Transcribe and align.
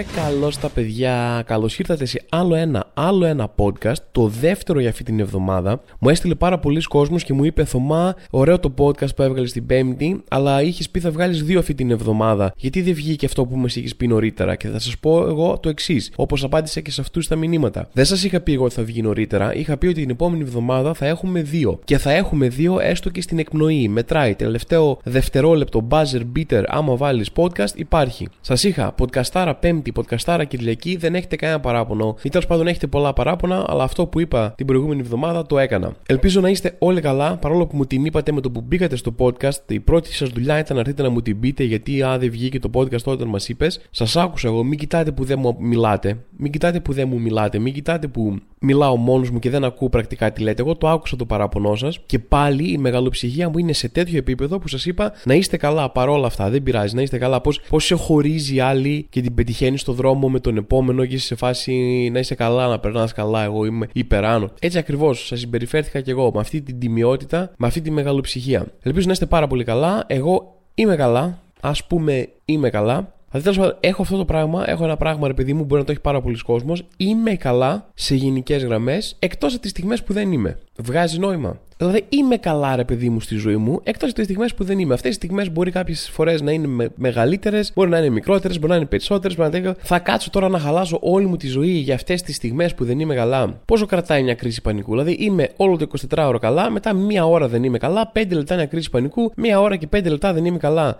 Ρε 0.00 0.06
καλώς 0.22 0.58
τα 0.58 0.68
παιδιά, 0.68 1.42
καλώς 1.46 1.78
ήρθατε 1.78 2.04
σε 2.04 2.22
άλλο 2.28 2.54
ένα, 2.54 2.90
άλλο 2.94 3.24
ένα 3.24 3.54
podcast, 3.56 3.96
το 4.12 4.26
δεύτερο 4.26 4.80
για 4.80 4.88
αυτή 4.88 5.02
την 5.02 5.20
εβδομάδα. 5.20 5.82
Μου 5.98 6.08
έστειλε 6.08 6.34
πάρα 6.34 6.58
πολλοί 6.58 6.82
κόσμος 6.82 7.24
και 7.24 7.32
μου 7.32 7.44
είπε 7.44 7.64
Θωμά, 7.64 8.14
ωραίο 8.30 8.58
το 8.58 8.74
podcast 8.78 9.14
που 9.16 9.22
έβγαλες 9.22 9.52
την 9.52 9.66
Πέμπτη, 9.66 10.22
αλλά 10.28 10.62
είχες 10.62 10.90
πει 10.90 11.00
θα 11.00 11.10
βγάλεις 11.10 11.42
δύο 11.42 11.58
αυτή 11.58 11.74
την 11.74 11.90
εβδομάδα. 11.90 12.52
Γιατί 12.56 12.82
δεν 12.82 12.94
βγήκε 12.94 13.26
αυτό 13.26 13.44
που 13.44 13.56
μας 13.56 13.76
είχες 13.76 13.96
πει 13.96 14.06
νωρίτερα; 14.06 14.56
Και 14.56 14.68
θα 14.68 14.78
σας 14.78 14.98
πω 14.98 15.26
εγώ 15.26 15.58
το 15.58 15.68
εξής, 15.68 16.12
όπως 16.16 16.44
απάντησα 16.44 16.80
και 16.80 16.90
σε 16.90 17.00
αυτούς 17.00 17.28
τα 17.28 17.36
μηνύματα. 17.36 17.88
Δεν 17.92 18.04
σας 18.04 18.24
είχα 18.24 18.40
πει 18.40 18.52
εγώ 18.52 18.64
ότι 18.64 18.74
θα 18.74 18.82
βγει 18.82 19.02
νωρίτερα, 19.02 19.54
είχα 19.54 19.76
πει 19.76 19.86
ότι 19.86 20.00
την 20.00 20.10
επόμενη 20.10 20.42
εβδομάδα 20.42 20.94
θα 20.94 21.06
έχουμε 21.06 21.42
δύο. 21.42 21.78
Και 21.84 21.98
θα 21.98 22.12
έχουμε 22.12 22.48
δύο 22.48 22.78
έστω 22.80 23.10
και 23.10 23.22
στην 23.22 23.38
εκπνοή. 23.38 23.88
Μετράει 23.88 24.34
τελευταίο 24.34 24.98
δευτερόλεπτο 25.04 25.86
buzzer 25.90 26.22
beater 26.36 26.62
άμα 26.66 26.96
βάλεις 26.96 27.30
podcast 27.36 27.74
υπάρχει. 27.74 28.28
Σας 28.40 28.64
είχα 28.64 28.94
podcastάρα 28.98 29.52
Πέμπτη, 29.60 29.89
podcastάρα 29.96 30.44
Κυριακή, 30.44 30.96
δεν 30.96 31.14
έχετε 31.14 31.36
κανένα 31.36 31.60
παράπονο. 31.60 32.16
Ή 32.22 32.28
τέλος 32.28 32.46
πάντων 32.46 32.66
έχετε 32.66 32.86
πολλά 32.86 33.12
παράπονα, 33.12 33.64
αλλά 33.68 33.82
αυτό 33.82 34.06
που 34.06 34.20
είπα 34.20 34.52
την 34.56 34.66
προηγούμενη 34.66 35.00
εβδομάδα 35.00 35.46
το 35.46 35.58
έκανα. 35.58 35.92
Ελπίζω 36.06 36.40
να 36.40 36.48
είστε 36.48 36.76
όλοι 36.78 37.00
καλά, 37.00 37.36
παρόλο 37.36 37.66
που 37.66 37.76
μου 37.76 37.86
την 37.86 38.04
είπατε 38.04 38.32
με 38.32 38.40
το 38.40 38.50
που 38.50 38.60
μπήκατε 38.60 38.96
στο 38.96 39.14
podcast. 39.18 39.60
Η 39.66 39.80
πρώτη 39.80 40.14
σας 40.14 40.28
δουλειά 40.28 40.58
ήταν 40.58 40.74
να 40.74 40.80
έρθετε 40.80 41.02
να 41.02 41.10
μου 41.10 41.22
την 41.22 41.40
πείτε, 41.40 41.64
γιατί 41.64 42.02
α, 42.02 42.18
δεν 42.18 42.30
βγήκε 42.30 42.58
το 42.58 42.70
podcast 42.74 43.04
όταν 43.04 43.28
μας 43.28 43.48
είπες. 43.48 43.80
Σας 43.90 44.16
άκουσα 44.16 44.48
εγώ, 44.48 44.64
μην 44.64 44.78
κοιτάτε 44.78 45.12
που 45.12 45.24
δεν 45.24 45.38
μου 45.38 45.56
μιλάτε. 45.58 46.18
Μην 46.36 46.52
κοιτάτε 46.52 46.80
που 46.80 46.92
δεν 46.92 47.08
μου 47.08 47.20
μιλάτε. 47.20 47.58
Μην 47.58 47.72
κοιτάτε 47.72 48.06
που 48.06 48.36
μιλάω 48.58 48.96
μόνος 48.96 49.30
μου 49.30 49.38
και 49.38 49.50
δεν 49.50 49.64
ακούω 49.64 49.88
πρακτικά 49.88 50.32
τι 50.32 50.42
λέτε. 50.42 50.62
Εγώ 50.62 50.76
το 50.76 50.88
άκουσα 50.88 51.16
το 51.16 51.26
παράπονό 51.26 51.74
σας 51.74 51.98
και 52.06 52.18
πάλι 52.18 52.72
η 52.72 52.78
μεγαλοψυχία 52.78 53.48
μου 53.48 53.58
είναι 53.58 53.72
σε 53.72 53.88
τέτοιο 53.88 54.18
επίπεδο 54.18 54.58
που 54.58 54.68
σας 54.68 54.86
είπα 54.86 55.12
να 55.24 55.34
είστε 55.34 55.56
καλά 55.56 55.90
παρόλα 55.90 56.26
αυτά. 56.26 56.50
Δεν 56.50 56.62
πειράζει, 56.62 56.94
να 56.94 57.02
είστε 57.02 57.18
καλά. 57.18 57.40
Πώς 57.40 57.84
σε 57.84 57.94
χωρίζει 57.94 58.60
άλλη 58.60 59.06
και 59.10 59.20
την 59.20 59.34
πετυχαίνεις 59.34 59.79
στο 59.80 59.92
δρόμο 59.92 60.28
με 60.28 60.40
τον 60.40 60.56
επόμενο 60.56 61.04
και 61.04 61.14
είσαι 61.14 61.26
σε 61.26 61.34
φάση 61.34 62.08
να 62.12 62.18
είσαι 62.18 62.34
καλά, 62.34 62.68
να 62.68 62.78
περνάς 62.78 63.12
καλά. 63.12 63.42
Εγώ 63.42 63.64
είμαι 63.64 63.88
υπεράνω. 63.92 64.50
Έτσι 64.60 64.78
ακριβώς 64.78 65.26
σας 65.26 65.40
συμπεριφέρθηκα 65.40 66.00
και 66.00 66.10
εγώ 66.10 66.30
με 66.34 66.40
αυτή 66.40 66.60
την 66.60 66.78
τιμιότητα, 66.78 67.52
με 67.56 67.66
αυτή 67.66 67.80
τη 67.80 67.90
μεγαλοψυχία. 67.90 68.66
Ελπίζω 68.82 69.06
να 69.06 69.12
είστε 69.12 69.26
πάρα 69.26 69.46
πολύ 69.46 69.64
καλά. 69.64 70.04
Εγώ 70.06 70.54
είμαι 70.74 70.96
καλά. 70.96 71.38
Α 71.60 71.72
πούμε, 71.88 72.28
είμαι 72.44 72.70
καλά. 72.70 73.14
Δηλαδή, 73.30 73.50
τέλος 73.50 73.58
πάντων, 73.58 73.76
έχω 73.80 74.02
αυτό 74.02 74.16
το 74.16 74.24
πράγμα. 74.24 74.70
Έχω 74.70 74.84
ένα 74.84 74.96
πράγμα, 74.96 75.26
ρε 75.26 75.34
παιδί 75.34 75.52
μου, 75.52 75.64
μπορεί 75.64 75.80
να 75.80 75.86
το 75.86 75.92
έχει 75.92 76.00
πάρα 76.00 76.20
πολλοί 76.20 76.38
κόσμος. 76.38 76.84
Είμαι 76.96 77.34
καλά 77.34 77.90
σε 77.94 78.14
γενικές 78.14 78.64
γραμμές, 78.64 79.16
εκτός 79.18 79.52
από 79.52 79.62
τις 79.62 79.70
στιγμές 79.70 80.02
που 80.02 80.12
δεν 80.12 80.32
είμαι. 80.32 80.58
Βγάζει 80.82 81.18
νόημα. 81.18 81.58
Δηλαδή 81.80 82.04
είμαι 82.08 82.36
καλά, 82.36 82.76
ρε 82.76 82.84
παιδί 82.84 83.08
μου, 83.08 83.20
στη 83.20 83.34
ζωή 83.36 83.56
μου, 83.56 83.80
εκτός 83.82 84.08
από 84.08 84.14
τις 84.14 84.24
στιγμές 84.24 84.54
που 84.54 84.64
δεν 84.64 84.78
είμαι. 84.78 84.94
Αυτές 84.94 85.10
οι 85.10 85.14
στιγμές 85.14 85.52
μπορεί 85.52 85.70
κάποιες 85.70 86.10
φορές 86.12 86.40
να 86.40 86.52
είναι 86.52 86.66
με, 86.66 86.90
μεγαλύτερες, 86.94 87.72
μπορεί 87.74 87.90
να 87.90 87.98
είναι 87.98 88.08
μικρότερες, 88.08 88.58
μπορεί 88.58 88.70
να 88.70 88.76
είναι 88.76 88.86
περισσότερες. 88.86 89.36
Να... 89.36 89.74
Θα 89.78 89.98
κάτσω 89.98 90.30
τώρα 90.30 90.48
να 90.48 90.58
χαλάσω 90.58 90.98
όλη 91.02 91.26
μου 91.26 91.36
τη 91.36 91.46
ζωή 91.46 91.70
για 91.70 91.94
αυτές 91.94 92.22
τις 92.22 92.36
στιγμές 92.36 92.74
που 92.74 92.84
δεν 92.84 93.00
είμαι 93.00 93.14
καλά. 93.14 93.60
Πόσο 93.64 93.86
κρατάει 93.86 94.22
μια 94.22 94.34
κρίση 94.34 94.60
πανικού; 94.60 94.90
Δηλαδή 94.90 95.12
είμαι 95.12 95.48
όλο 95.56 95.76
το 95.76 95.86
24ωρο 96.14 96.36
καλά, 96.40 96.70
μετά 96.70 96.92
μία 96.92 97.26
ώρα 97.26 97.48
δεν 97.48 97.64
είμαι 97.64 97.78
καλά, 97.78 98.12
5 98.14 98.24
λεπτά 98.30 98.54
μια 98.54 98.66
κρίση 98.66 98.90
πανικού, 98.90 99.32
μία 99.36 99.60
ώρα 99.60 99.76
και 99.76 99.88
5 99.96 100.04
λεπτά 100.04 100.32
δεν 100.32 100.44
είμαι 100.44 100.58
καλά. 100.58 100.98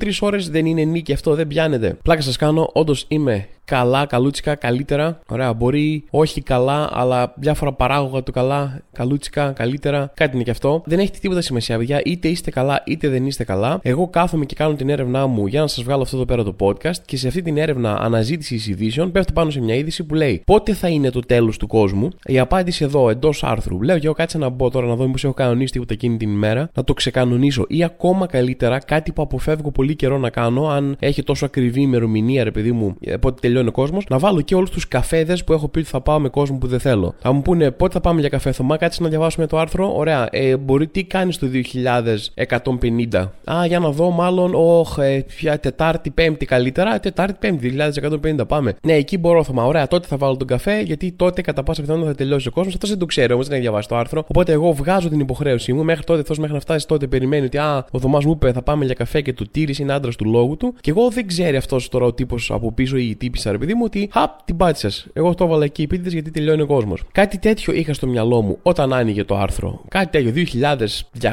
23 0.00 0.10
ώρες 0.20 0.50
δεν 0.50 0.66
είναι 0.66 0.82
νίκη 0.84 1.12
αυτό, 1.12 1.34
δεν 1.34 1.46
πιάνεται. 1.46 1.96
Πλάκα 2.02 2.20
σας 2.20 2.36
κάνω, 2.36 2.70
όντως 2.72 3.04
είμαι 3.08 3.48
καλά, 3.64 4.06
καλούτσικα, 4.06 4.54
καλύτερα. 4.54 5.18
Ωραία, 5.28 5.52
μπορεί 5.52 6.04
όχι 6.10 6.42
καλά, 6.42 6.90
αλλά 6.92 7.32
διάφορα 7.36 7.72
παράγωγα 7.72 8.22
του 8.22 8.32
καλά, 8.32 8.82
καλούτσικα, 8.92 9.52
καλύτερα. 9.52 10.10
Κάτι 10.14 10.34
είναι 10.34 10.44
και 10.44 10.50
αυτό. 10.50 10.82
Δεν 10.84 10.98
έχει 10.98 11.10
τίποτα 11.10 11.40
σημασία, 11.40 11.78
παιδιά. 11.78 12.00
Είτε 12.04 12.28
είστε 12.28 12.50
καλά, 12.50 12.82
είτε 12.86 13.08
δεν 13.08 13.26
είστε 13.26 13.44
καλά. 13.44 13.78
Εγώ 13.82 14.08
κάθομαι 14.08 14.44
και 14.44 14.54
κάνω 14.54 14.74
την 14.74 14.88
έρευνά 14.88 15.26
μου 15.26 15.46
για 15.46 15.60
να 15.60 15.66
σας 15.66 15.84
βγάλω 15.84 16.02
αυτό 16.02 16.16
εδώ 16.16 16.24
πέρα 16.24 16.42
το 16.42 16.56
podcast 16.60 16.98
και 17.04 17.16
σε 17.16 17.28
αυτή 17.28 17.42
την 17.42 17.56
έρευνα 17.56 17.98
αναζήτησης 18.00 18.66
ειδήσεων 18.66 19.12
πέφτω 19.12 19.32
πάνω 19.32 19.50
σε 19.50 19.60
μια 19.60 19.74
είδηση 19.74 20.04
που 20.04 20.14
λέει 20.14 20.42
Πότε 20.46 20.72
θα 20.72 20.88
είναι 20.88 21.10
το 21.10 21.20
τέλος 21.20 21.58
του 21.58 21.66
κόσμου; 21.66 22.08
Η 22.26 22.38
απάντηση 22.38 22.84
εδώ 22.84 23.10
εντός 23.10 23.44
άρθρου. 23.44 23.82
Λέω 23.82 23.98
και 23.98 24.06
εγώ 24.06 24.14
κάτσε 24.14 24.38
να 24.38 24.48
μπω 24.48 24.70
τώρα 24.70 24.86
να 24.86 24.94
δω 24.94 25.06
μήπως 25.06 25.24
έχω 25.24 25.34
κανονίσει 25.34 25.72
τίποτα 25.72 25.92
εκείνη 25.92 26.16
την 26.16 26.30
ημέρα, 26.30 26.70
να 26.74 26.84
το 26.84 26.94
ξεκανονίσω. 26.94 27.64
Ή 27.68 27.84
ακόμα 27.84 28.26
καλύτερα 28.26 28.78
κάτι 28.78 29.12
που 29.12 29.22
αποφεύγω 29.22 29.70
πολύ 29.70 29.96
καιρό 29.96 30.18
να 30.18 30.30
κάνω, 30.30 30.68
αν 30.68 30.96
έχει 30.98 31.22
τόσο 31.22 31.44
ακριβή 31.44 31.80
ημερομηνία, 31.80 32.44
ρε 32.44 32.50
παιδί 32.50 32.72
μου, 32.72 32.96
ε, 33.00 33.16
πότε 33.16 33.40
τελειώνει 33.54 33.68
ο 33.68 33.80
κόσμος, 33.80 34.04
να 34.08 34.18
βάλω 34.18 34.40
και 34.40 34.54
όλους 34.54 34.70
τους 34.70 34.88
καφέδες 34.88 35.44
που 35.44 35.52
έχω 35.52 35.68
πει 35.68 35.78
ότι 35.78 35.88
θα 35.88 36.00
πάω 36.00 36.18
με 36.18 36.28
κόσμο 36.28 36.58
που 36.58 36.66
δεν 36.66 36.80
θέλω. 36.80 37.14
Θα 37.18 37.32
μου 37.32 37.42
πούνε 37.42 37.70
πότε 37.70 37.92
θα 37.92 38.00
πάμε 38.00 38.20
για 38.20 38.28
καφέ, 38.28 38.52
Θωμά, 38.52 38.76
κάτσε 38.76 39.02
να 39.02 39.08
διαβάσουμε 39.08 39.46
το 39.46 39.58
άρθρο. 39.58 39.92
Ωραία, 39.96 40.28
ε, 40.30 40.56
μπορεί 40.56 40.86
τι 40.86 41.04
κάνεις 41.04 41.38
το 41.38 41.46
2150. 41.46 43.32
Α, 43.52 43.66
για 43.66 43.78
να 43.78 43.90
δω, 43.90 44.10
μάλλον, 44.10 44.52
όχ, 44.54 44.98
ε, 44.98 45.24
πια 45.36 45.58
Τετάρτη, 45.58 46.10
Πέμπτη 46.10 46.46
καλύτερα. 46.46 47.00
Τετάρτη, 47.00 47.36
Πέμπτη, 47.40 47.68
2150 47.68 48.46
πάμε. 48.46 48.74
Ναι, 48.82 48.92
εκεί 48.92 49.18
μπορώ, 49.18 49.44
Θωμά. 49.44 49.64
Ωραία, 49.64 49.86
τότε 49.86 50.06
θα 50.06 50.16
βάλω 50.16 50.36
τον 50.36 50.46
καφέ, 50.46 50.80
γιατί 50.80 51.12
τότε 51.12 51.40
κατά 51.40 51.62
πάσα 51.62 51.80
πιθανότητα 51.80 52.10
θα 52.10 52.16
τελειώσει 52.16 52.48
ο 52.48 52.50
κόσμος. 52.50 52.74
Αυτό 52.74 52.86
δεν 52.86 52.98
το 52.98 53.06
ξέρει 53.06 53.32
όμως, 53.32 53.46
δεν 53.46 53.54
έχει 53.54 53.62
διαβάσει 53.62 53.88
το 53.88 53.96
άρθρο. 53.96 54.24
Οπότε 54.28 54.52
εγώ 54.52 54.72
βγάζω 54.72 55.08
την 55.08 55.20
υποχρέωσή 55.20 55.72
μου. 55.72 55.84
Μέχρι 55.84 56.04
τότε, 56.04 56.20
αυτό 56.20 56.34
μέχρι 56.38 56.54
να 56.54 56.60
φτάσει 56.60 56.86
τότε, 56.86 57.06
περιμένει 57.06 57.44
ότι 57.44 57.58
α, 57.58 57.86
ο 57.90 57.98
Θωμάς 57.98 58.24
μου 58.24 58.32
είπε 58.32 58.52
θα 58.52 58.62
πάμε 58.62 58.84
για 58.84 58.94
καφέ 58.94 59.20
και 59.20 59.32
του 59.32 59.46
τήρησε, 59.50 59.82
είναι 59.82 59.92
άντρας 59.92 60.16
του 60.16 60.24
λόγου 60.24 60.56
του. 60.56 60.74
Και 60.80 60.90
εγώ 60.90 61.10
δεν 61.10 61.26
ξέρει 61.26 61.56
αυτός 61.56 61.88
τώρα 61.88 62.04
ο 62.04 62.12
τύπος 62.12 62.50
από 62.50 62.72
πίσω 62.72 62.96
ή 62.96 63.08
η 63.08 63.14
τύπησα, 63.44 63.50
ρε 63.50 63.58
παιδί 63.58 63.74
μου, 63.74 63.82
ότι 63.84 64.08
χαπ, 64.12 64.42
την 64.44 64.56
πάτησες. 64.56 65.06
Εγώ 65.12 65.34
το 65.34 65.44
έβαλα 65.44 65.64
εκεί 65.64 65.82
επίτηδε 65.82 66.08
γιατί 66.08 66.30
τελειώνει 66.30 66.62
ο 66.62 66.66
κόσμος. 66.66 67.02
Κάτι 67.12 67.38
τέτοιο 67.38 67.72
είχα 67.72 67.94
στο 67.94 68.06
μυαλό 68.06 68.42
μου 68.42 68.58
όταν 68.62 68.92
άνοιγε 68.92 69.24
το 69.24 69.36
άρθρο. 69.36 69.80
Κάτι 69.88 70.22
τέτοιο, 70.22 70.32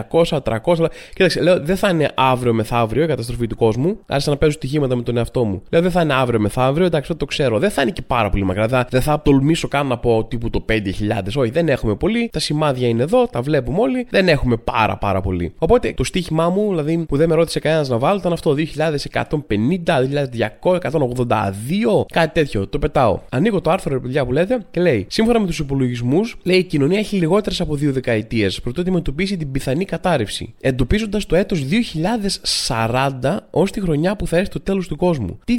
2200, 0.09 0.41
300. 0.43 0.85
Κοίταξε, 1.13 1.41
λέω 1.41 1.59
δεν 1.59 1.75
θα 1.75 1.89
είναι 1.89 2.09
αύριο 2.15 2.53
μεθαύριο 2.53 3.03
η 3.03 3.07
καταστροφή 3.07 3.47
του 3.47 3.55
κόσμου. 3.55 3.97
Άρχισα 4.07 4.29
να 4.29 4.37
παίζω 4.37 4.51
στοιχήματα 4.51 4.95
με 4.95 5.01
τον 5.01 5.17
εαυτό 5.17 5.43
μου. 5.43 5.61
Λέω 5.69 5.81
δεν 5.81 5.91
θα 5.91 6.01
είναι 6.01 6.13
αύριο 6.13 6.39
μεθαύριο, 6.39 6.85
εντάξει, 6.85 7.15
το 7.15 7.25
ξέρω. 7.25 7.59
Δεν 7.59 7.69
θα 7.69 7.81
είναι 7.81 7.91
και 7.91 8.01
πάρα 8.01 8.29
πολύ 8.29 8.43
μακριά. 8.43 8.87
Δεν 8.89 9.01
θα 9.01 9.21
τολμήσω 9.21 9.67
καν 9.67 9.87
να 9.87 9.97
πω 9.97 10.25
τύπου 10.25 10.49
το 10.49 10.65
5000. 10.69 10.79
Όχι, 11.35 11.51
δεν 11.51 11.69
έχουμε 11.69 11.95
πολύ. 11.95 12.29
Τα 12.31 12.39
σημάδια 12.39 12.87
είναι 12.87 13.03
εδώ, 13.03 13.27
τα 13.27 13.41
βλέπουμε 13.41 13.79
όλοι. 13.79 14.07
Δεν 14.09 14.27
έχουμε 14.27 14.57
πάρα 14.57 14.97
πάρα 14.97 15.21
πολύ. 15.21 15.53
Οπότε 15.57 15.93
το 15.93 16.03
στοίχημά 16.03 16.49
μου, 16.49 16.69
δηλαδή 16.69 17.05
που 17.07 17.17
δεν 17.17 17.29
με 17.29 17.35
ρώτησε 17.35 17.59
κανένας 17.59 17.89
να 17.89 17.97
βάλω, 17.97 18.17
ήταν 18.17 18.33
αυτό 18.33 18.55
2150, 18.55 20.01
2200, 20.61 22.00
182, 22.01 22.05
κάτι 22.13 22.33
τέτοιο. 22.33 22.67
Το 22.67 22.79
πετάω. 22.79 23.19
Ανοίγω 23.29 23.61
το 23.61 23.69
άρθρο, 23.71 23.93
ρε 23.93 23.99
παιδιά 23.99 24.25
που 24.25 24.31
λέτε 24.31 24.65
και 24.71 24.81
λέει: 24.81 25.05
Σύμφωνα 25.09 25.39
με 25.39 25.45
τους 25.45 25.59
υπολογισμούς, 25.59 26.35
λέει 26.43 26.57
η 26.57 26.63
κοινωνία 26.63 26.99
έχει 26.99 27.15
λιγότερες 27.15 27.61
από 27.61 27.75
δύο 27.75 27.91
δεκαετίες 27.91 28.61
προτού 28.61 28.81
αντιμετωπίσει 28.81 29.37
την 29.37 29.51
πιθανή 29.51 29.85
κατάρρευση. 29.85 30.53
Εντοπίζοντας 30.61 31.25
το 31.25 31.35
έτος 31.35 31.65
2040 33.19 33.37
ως 33.51 33.71
τη 33.71 33.81
χρονιά 33.81 34.15
που 34.15 34.27
θα 34.27 34.37
έρθει 34.37 34.49
το 34.49 34.59
τέλος 34.59 34.87
του 34.87 34.95
κόσμου. 34.95 35.39
Τι 35.45 35.55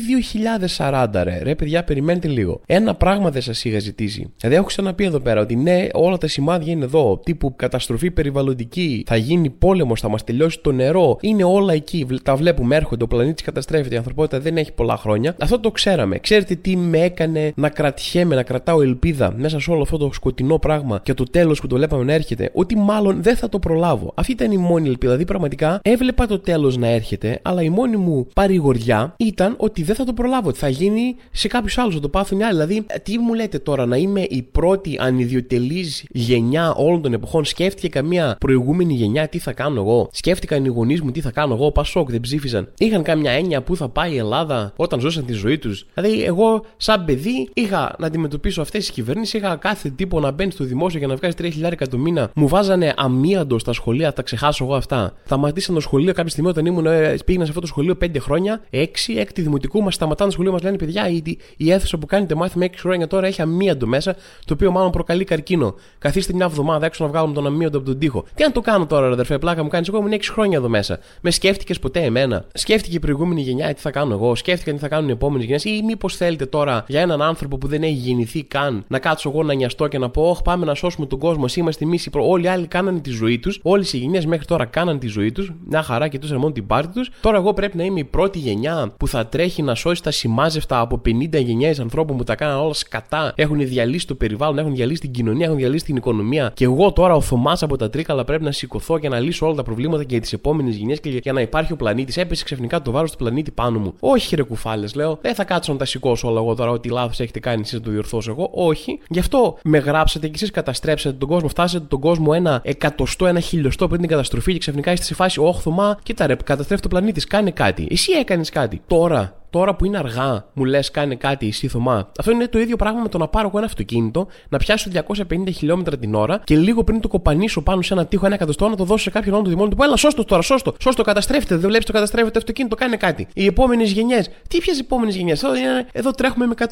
2040, 0.79 1.07
ρε, 1.23 1.41
ρε 1.43 1.55
παιδιά, 1.55 1.85
περιμένετε 1.85 2.29
λίγο. 2.29 2.61
Ένα 2.67 2.95
πράγμα 2.95 3.31
δεν 3.31 3.43
σας 3.43 3.65
είχα 3.65 3.79
ζητήσει. 3.79 4.33
Δηλαδή, 4.37 4.57
έχω 4.57 4.67
ξαναπεί 4.67 5.05
εδώ 5.05 5.21
πέρα 5.21 5.41
ότι 5.41 5.57
ναι, 5.57 5.87
όλα 5.93 6.19
τα 6.19 6.29
σημάδια 6.29 6.73
είναι 6.73 6.85
εδώ. 6.85 7.21
Τύπου 7.25 7.57
καταστροφή 7.57 8.11
περιβαλλοντική, 8.11 9.05
θα 9.07 9.17
γίνει 9.17 9.51
πόλεμος, 9.51 10.01
θα 10.01 10.09
μας 10.09 10.25
τελειώσει 10.25 10.61
το 10.63 10.73
νερό. 10.73 11.19
Είναι 11.21 11.45
όλα 11.45 11.73
εκεί. 11.73 12.07
Τα 12.23 12.37
βλέπουμε, 12.37 12.77
έρχονται, 12.77 13.05
ο 13.05 13.07
πλανήτης 13.07 13.45
καταστρέφεται, 13.45 13.95
η 13.95 13.99
ανθρωπότητα 13.99 14.41
δεν 14.41 14.57
έχει 14.57 14.73
πολλά 14.73 14.97
χρόνια. 14.97 15.37
Αυτό 15.41 15.61
το 15.61 15.71
ξέραμε. 15.71 16.19
Ξέρετε 16.32 16.54
τι 16.54 16.76
με 16.76 16.98
έκανε 16.98 17.53
να 17.56 17.69
κρατιέμαι, 17.69 18.34
να 18.34 18.43
κρατάω 18.43 18.82
ελπίδα 18.82 19.34
μέσα 19.37 19.60
σε 19.60 19.70
όλο 19.70 19.82
αυτό 19.82 19.97
το 19.97 20.10
σκοτεινό 20.12 20.59
πράγμα 20.59 21.00
και 21.03 21.15
το 21.15 21.25
τέλος 21.25 21.60
που 21.60 21.66
το 21.66 21.76
βλέπαμε 21.76 22.04
να 22.04 22.12
έρχεται, 22.12 22.50
ότι 22.54 22.76
μάλλον 22.76 23.22
δεν 23.22 23.37
θα 23.37 23.48
το 23.48 23.59
προλάβω. 23.59 24.12
Αυτή 24.15 24.32
ήταν 24.32 24.53
η 24.53 24.56
μόνη 24.56 24.88
ελπίδα. 24.88 25.12
Δηλαδή, 25.12 25.25
πραγματικά 25.25 25.81
έβλεπα 25.82 26.26
το 26.26 26.38
τέλος 26.38 26.76
να 26.76 26.87
έρχεται, 26.87 27.38
αλλά 27.43 27.62
η 27.62 27.69
μόνη 27.69 27.97
μου 27.97 28.26
παρηγοριά 28.34 29.15
ήταν 29.16 29.54
ότι 29.56 29.82
δεν 29.82 29.94
θα 29.94 30.04
το 30.04 30.12
προλάβω. 30.12 30.48
Ότι 30.48 30.59
θα 30.59 30.69
γίνει 30.69 31.16
σε 31.31 31.48
κάποιους 31.48 31.78
άλλους, 31.78 31.94
θα 31.94 32.00
το 32.00 32.09
πάθουν 32.09 32.43
άλλοι. 32.43 32.52
Δηλαδή, 32.52 32.87
τι 33.02 33.19
μου 33.19 33.35
λέτε 33.35 33.58
τώρα, 33.58 33.87
να 33.87 33.96
είμαι 33.96 34.20
η 34.20 34.43
πρώτη 34.52 34.96
ανιδιοτελής 35.00 36.05
γενιά 36.11 36.75
όλων 36.75 37.02
των 37.02 37.12
εποχών; 37.12 37.44
Σκέφτηκε 37.44 37.88
καμία 37.88 38.37
προηγούμενη 38.40 38.94
γενιά 38.94 39.28
τι 39.28 39.38
θα 39.38 39.52
κάνω 39.52 39.81
εγώ; 39.81 40.08
Σκέφτηκαν 40.12 40.64
οι 40.64 40.69
γονείς 40.69 41.00
μου 41.00 41.11
τι 41.11 41.20
θα 41.20 41.31
κάνω 41.31 41.55
εγώ; 41.55 41.70
Πασόκ 41.70 42.11
δεν 42.11 42.20
ψήφισαν. 42.20 42.73
Είχαν 42.78 43.02
καμιά 43.02 43.31
έννοια 43.31 43.62
που 43.62 43.76
θα 43.76 43.88
πάει 43.88 44.12
η 44.12 44.17
Ελλάδα 44.17 44.73
όταν 44.76 45.00
ζούσαν 45.00 45.25
τη 45.25 45.32
ζωή 45.32 45.58
τους; 45.58 45.87
Δηλαδή, 45.94 46.22
εγώ 46.25 46.65
σαν 46.77 47.05
παιδί 47.05 47.49
είχα 47.55 47.95
να 47.99 48.07
αντιμετωπίσω 48.07 48.61
αυτές 48.61 48.81
τις 48.81 48.91
κυβερνήσεις. 48.91 49.33
Είχα 49.33 49.57
κάθε 49.57 49.91
τύπο 49.91 50.21
να 50.21 50.31
μπαίνει 50.31 50.51
στο 50.51 50.65
δημόσιο 50.65 50.99
για 50.99 51.09
να 51.09 51.17
βγάζει 51.17 51.35
3.000 51.39 51.89
το 51.91 51.99
μήνα. 51.99 52.31
Μου 52.35 52.49
βάζανε 52.49 52.95
αμίαντο 52.97 53.59
στα 53.59 53.73
σχολεία, 53.73 54.13
τα 54.13 54.23
ξεχάσω 54.23 54.65
εγώ 54.65 54.75
αυτά. 54.75 55.13
Σταματήσαν 55.25 55.75
το 55.75 55.81
σχολείο 55.81 56.13
κάποια 56.13 56.31
στιγμή 56.31 56.49
όταν 56.49 56.67
ήμουν, 56.67 56.87
ε, 56.87 57.17
πήγαινα 57.25 57.45
σε 57.45 57.51
αυτό 57.51 57.61
το 57.61 57.67
σχολείο 57.67 57.97
5 58.05 58.19
χρόνια, 58.19 58.61
6, 58.71 58.87
6 59.17 59.43
δημοτικού, 59.43 59.83
μας 59.83 59.95
σταματάνε 59.95 60.29
το 60.29 60.35
σχολείο, 60.35 60.53
μας 60.53 60.63
λένε 60.63 60.77
παιδιά, 60.77 61.09
η, 61.09 61.23
η 61.57 61.73
αίθουσα 61.73 61.99
που 61.99 62.07
κάνετε 62.07 62.35
μάθημα 62.35 62.67
6 62.67 62.71
χρόνια 62.79 63.07
τώρα 63.07 63.27
έχει 63.27 63.43
αμίαντο 63.43 63.87
μέσα, 63.87 64.15
το 64.45 64.55
οποίο 64.55 64.71
μάλλον 64.71 64.91
προκαλεί 64.91 65.25
καρκίνο. 65.25 65.75
Καθίστε 65.99 66.33
μια 66.33 66.45
εβδομάδα 66.45 66.87
έξω 66.87 67.05
να 67.05 67.11
βγάλουμε 67.11 67.35
τον 67.35 67.47
αμίαντο 67.47 67.79
από 67.79 67.87
τον 67.87 67.99
τοίχο. 67.99 68.25
Τι 68.35 68.45
αν 68.45 68.53
το 68.53 68.61
κάνω 68.61 68.87
τώρα, 68.87 69.07
αδερφέ, 69.07 69.39
πλάκα 69.39 69.63
μου 69.63 69.69
κάνεις, 69.69 69.89
εγώ 69.89 69.99
ήμουν 69.99 70.13
6 70.13 70.21
χρόνια 70.33 70.59
εδώ 70.59 70.69
μέσα. 70.69 70.99
Με 71.21 71.31
σκέφτηκες 71.31 71.79
ποτέ 71.79 72.01
εμένα; 72.01 72.45
Σκέφτηκε 72.55 72.97
η 72.97 73.01
προηγούμενη 73.01 73.41
γενιά 73.41 73.75
τι 73.75 73.81
θα 73.81 73.91
κάνω 73.91 74.15
εγώ, 74.15 74.35
σκέφτηκα 74.35 74.73
τι 74.73 74.79
θα 74.79 74.89
κάνουν 74.89 75.09
οι 75.09 75.13
επόμενες 75.13 75.45
γενιές 75.45 75.65
ή 75.65 75.83
μήπως 75.85 76.12
πώ 76.12 76.12
θέλετε 76.17 76.47
τώρα 76.47 76.85
για 76.88 77.00
έναν 77.00 77.23
άνθρωπο 77.23 77.59
που 77.59 77.67
δεν 77.67 77.82
έχει 77.82 77.93
γεννηθεί 77.93 78.44
καν 78.44 78.85
να 78.88 78.99
κάτσω 78.99 79.29
εγώ 79.29 79.43
να 79.43 79.55
νοιαστώ 79.55 79.88
και 79.88 79.99
να 79.99 80.11
πω: 80.11 80.23
Όχι, 80.31 80.43
πάμε 80.43 80.64
να 80.64 80.75
σώσουμε 80.75 81.06
τον 81.06 81.19
κόσμο. 81.19 81.44
Είμαστε 81.55 81.85
εμείς. 81.85 82.11
Προ... 82.11 82.29
Όλοι 82.29 82.44
οι 82.44 82.49
άλλοι 82.49 82.67
κάνανε 82.67 83.00
τη 83.00 83.11
ζωή 83.11 83.38
τους. 83.38 83.61
Όλε 83.62 83.85
οι 83.93 83.97
γενιέ 83.97 84.23
μέχρι 84.26 84.44
τώρα 84.44 84.64
κάνανε 84.64 84.99
τη 84.99 85.06
ζωή 85.06 85.32
τους. 85.32 85.53
Μια 85.69 85.82
χαρά 85.82 86.09
και 86.09 86.19
τους 86.19 86.31
μόνο 86.31 86.53
την 86.53 86.67
πάρτη 86.67 86.93
τους. 86.93 87.11
Τώρα 87.20 87.37
εγώ 87.37 87.55
πρέπει 87.55 87.76
να 87.76 87.85
είμαι 87.85 88.00
η 88.00 88.05
πρώτη 88.05 88.38
γενιά 88.38 88.93
που 88.97 89.09
θα 89.09 89.26
τρέχει 89.26 89.62
να 89.62 89.75
σώσει 89.75 90.03
τα 90.03 90.11
σημάζευτα 90.11 90.81
από 90.81 91.00
50 91.06 91.44
γενιές 91.44 91.81
ανθρώπων 91.81 92.17
που 92.17 92.25
τα 92.25 92.35
κάναν 92.35 92.59
όλα 92.59 92.75
σκατά. 92.75 93.32
Έχουν 93.37 93.59
διαλύσει 93.59 94.06
το 94.06 94.14
περιβάλλον, 94.14 94.59
έχουν 94.59 94.75
διαλύσει 94.75 95.00
την 95.00 95.11
κοινωνία, 95.11 95.44
έχουν 95.47 95.59
διαλύσει 95.59 95.85
την 95.85 95.97
οικονομία. 95.97 96.50
Και 96.55 96.64
εγώ 96.64 96.93
τώρα 96.93 97.14
ο 97.14 97.20
Θωμάς 97.20 97.62
από 97.62 97.76
τα 97.76 97.91
τρίκαλα 97.91 98.25
πρέπει 98.25 98.44
να 98.44 98.53
σηκωθώ 98.53 98.99
και 98.99 99.09
να 99.09 99.20
λύσω 99.20 99.47
όλα 99.47 99.55
τα 99.55 99.62
προβλήματα 99.62 100.03
και 100.03 100.12
για 100.12 100.20
τις 100.20 100.32
επόμενες 100.32 100.76
γενιές 100.76 101.00
και 101.00 101.09
για 101.11 101.32
να 101.32 101.41
υπάρχει 101.41 101.73
ο 101.73 101.76
πλανήτης. 101.76 102.17
Έπεσε 102.17 102.44
ξαφνικά 102.44 102.82
το 102.82 102.91
βάρος 102.91 103.11
του 103.11 103.17
πλανήτη 103.17 103.50
πάνω 103.50 103.79
μου. 103.79 103.94
Όχι, 104.00 104.37
ρε 104.37 104.43
κουφάλες, 104.43 104.94
λέω. 104.94 105.19
Δεν 105.23 105.35
θα 105.35 105.44
κάτσω 105.44 105.73
να 105.73 105.79
τα 105.79 105.85
σηκώσω 105.93 106.29
όλα 106.29 106.41
εγώ 106.41 106.55
τώρα 106.55 106.71
ότι 106.71 106.89
λάθος 106.89 107.21
έχετε 107.21 107.41
κάνει 107.41 107.61
εσείς 107.61 107.73
να 107.73 107.81
το 107.81 107.91
διορθώσω 107.91 108.31
εγώ. 108.31 108.50
Όχι. 108.53 108.99
Γι' 109.09 109.19
αυτό 109.19 109.59
με 109.65 109.79
γράψατε 109.79 110.27
και 110.27 110.33
εσείς 110.35 110.50
καταστρέψατε 110.50 111.17
τον 111.17 111.29
κόσμο. 111.29 111.49
Φτάσατε 111.49 111.85
τον 111.89 112.00
κόσμο 112.00 112.33
ένα 112.35 112.61
εκατοστό, 112.65 113.27
ένα 113.27 113.41
χιλιοστό 113.41 113.89
πριν 113.89 114.00
την 114.00 114.09
καταστροφή 114.09 114.53
και 114.53 114.59
ξαφνικά 114.59 114.93
είστε 114.93 115.05
σε 115.05 115.15
φάση 115.15 115.41
όχθωμα. 115.41 115.99
Κοίτα 116.03 116.27
ρε, 116.27 116.35
καταστρέφει 116.35 116.83
το 116.83 116.89
πλανήτη. 116.89 117.27
Κάνε 117.27 117.50
κάτι. 117.50 117.87
Εσύ 117.91 118.12
έκανες 118.12 118.50
κάτι. 118.50 118.81
Τώρα 118.87 119.42
τώρα 119.52 119.75
που 119.75 119.84
είναι 119.84 119.99
αργά, 119.99 120.44
μου 120.52 120.64
λες, 120.64 120.90
κάνε 120.90 121.14
κάτι 121.14 121.46
εσύ 121.46 121.69
Θωμά. 121.69 122.10
Αυτό 122.19 122.31
είναι 122.31 122.49
το 122.49 122.58
ίδιο 122.58 122.76
πράγμα 122.76 123.00
με 123.00 123.08
το 123.08 123.19
να 123.19 123.28
πάρω 123.28 123.46
εγώ 123.49 123.58
ένα 123.58 123.66
αυτοκίνητο, 123.66 124.26
να 124.49 124.58
πιάσω 124.58 124.90
250 124.94 125.52
χιλιόμετρα 125.54 125.99
την 125.99 126.14
ώρα 126.14 126.40
και 126.44 126.56
λίγο 126.56 126.84
πριν 126.84 127.00
το 127.00 127.08
κοπανίσω 127.08 127.62
πάνω 127.62 127.82
σε 127.82 127.94
ένα 127.94 128.06
τείχο 128.06 128.26
ένα 128.26 128.34
εκατοστό 128.34 128.69
να 128.69 128.76
το 128.76 128.84
δώσω 128.84 129.02
σε 129.02 129.10
κάποιον 129.10 129.34
άλλο 129.34 129.43
του 129.44 129.50
δημόνου 129.50 129.69
του 129.69 129.76
που 129.76 129.82
έλα, 129.82 129.96
σώστο 129.96 130.25
τώρα, 130.25 130.43
σώστο, 130.43 130.75
σώστο, 130.81 131.02
καταστρέφεται, 131.02 131.56
δεν 131.56 131.69
βλέπεις 131.69 131.87
το 131.87 131.93
καταστρέφεται 131.93 132.32
το 132.32 132.38
αυτοκίνητο, 132.38 132.76
κάνε 132.76 132.96
κάτι. 132.96 133.26
Οι 133.34 133.46
επόμενες 133.46 133.90
γενιές, 133.90 134.31
τι 134.49 134.58
ποιε 134.58 134.75
επόμενες 134.81 135.16
γενιές, 135.16 135.43
εδώ, 135.43 135.54
εδώ 135.93 136.10
τρέχουμε 136.10 136.46
με 136.46 136.54
150.000 136.58 136.66